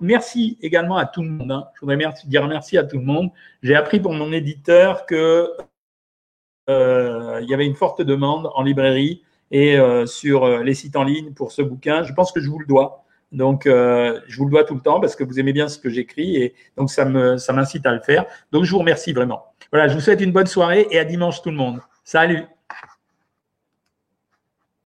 merci 0.00 0.58
également 0.62 0.96
à 0.96 1.04
tout 1.04 1.22
le 1.22 1.28
monde. 1.28 1.52
Hein. 1.52 1.68
Je 1.74 1.80
voudrais 1.82 1.98
dire 2.24 2.48
merci 2.48 2.78
à 2.78 2.84
tout 2.84 2.96
le 2.96 3.04
monde. 3.04 3.30
J'ai 3.62 3.76
appris 3.76 4.00
pour 4.00 4.14
mon 4.14 4.32
éditeur 4.32 5.04
que 5.04 5.52
euh, 6.68 7.40
il 7.42 7.48
y 7.48 7.54
avait 7.54 7.66
une 7.66 7.74
forte 7.74 8.02
demande 8.02 8.50
en 8.54 8.62
librairie 8.62 9.22
et 9.50 9.78
euh, 9.78 10.04
sur 10.04 10.44
euh, 10.44 10.62
les 10.62 10.74
sites 10.74 10.96
en 10.96 11.04
ligne 11.04 11.32
pour 11.32 11.52
ce 11.52 11.62
bouquin. 11.62 12.02
Je 12.02 12.12
pense 12.12 12.32
que 12.32 12.40
je 12.40 12.50
vous 12.50 12.58
le 12.58 12.66
dois. 12.66 13.04
Donc, 13.32 13.64
je 13.66 14.36
vous 14.36 14.44
le 14.44 14.50
dois 14.50 14.64
tout 14.64 14.74
le 14.74 14.80
temps 14.80 15.00
parce 15.00 15.16
que 15.16 15.24
vous 15.24 15.38
aimez 15.38 15.52
bien 15.52 15.68
ce 15.68 15.78
que 15.78 15.90
j'écris 15.90 16.36
et 16.36 16.54
donc 16.76 16.90
ça 16.90 17.04
me 17.04 17.36
ça 17.36 17.52
m'incite 17.52 17.84
à 17.86 17.92
le 17.92 18.00
faire. 18.00 18.24
Donc, 18.52 18.64
je 18.64 18.70
vous 18.70 18.78
remercie 18.78 19.12
vraiment. 19.12 19.44
Voilà, 19.70 19.88
je 19.88 19.94
vous 19.94 20.00
souhaite 20.00 20.20
une 20.20 20.32
bonne 20.32 20.46
soirée 20.46 20.86
et 20.90 20.98
à 20.98 21.04
dimanche 21.04 21.42
tout 21.42 21.50
le 21.50 21.56
monde. 21.56 21.80
Salut 22.04 22.46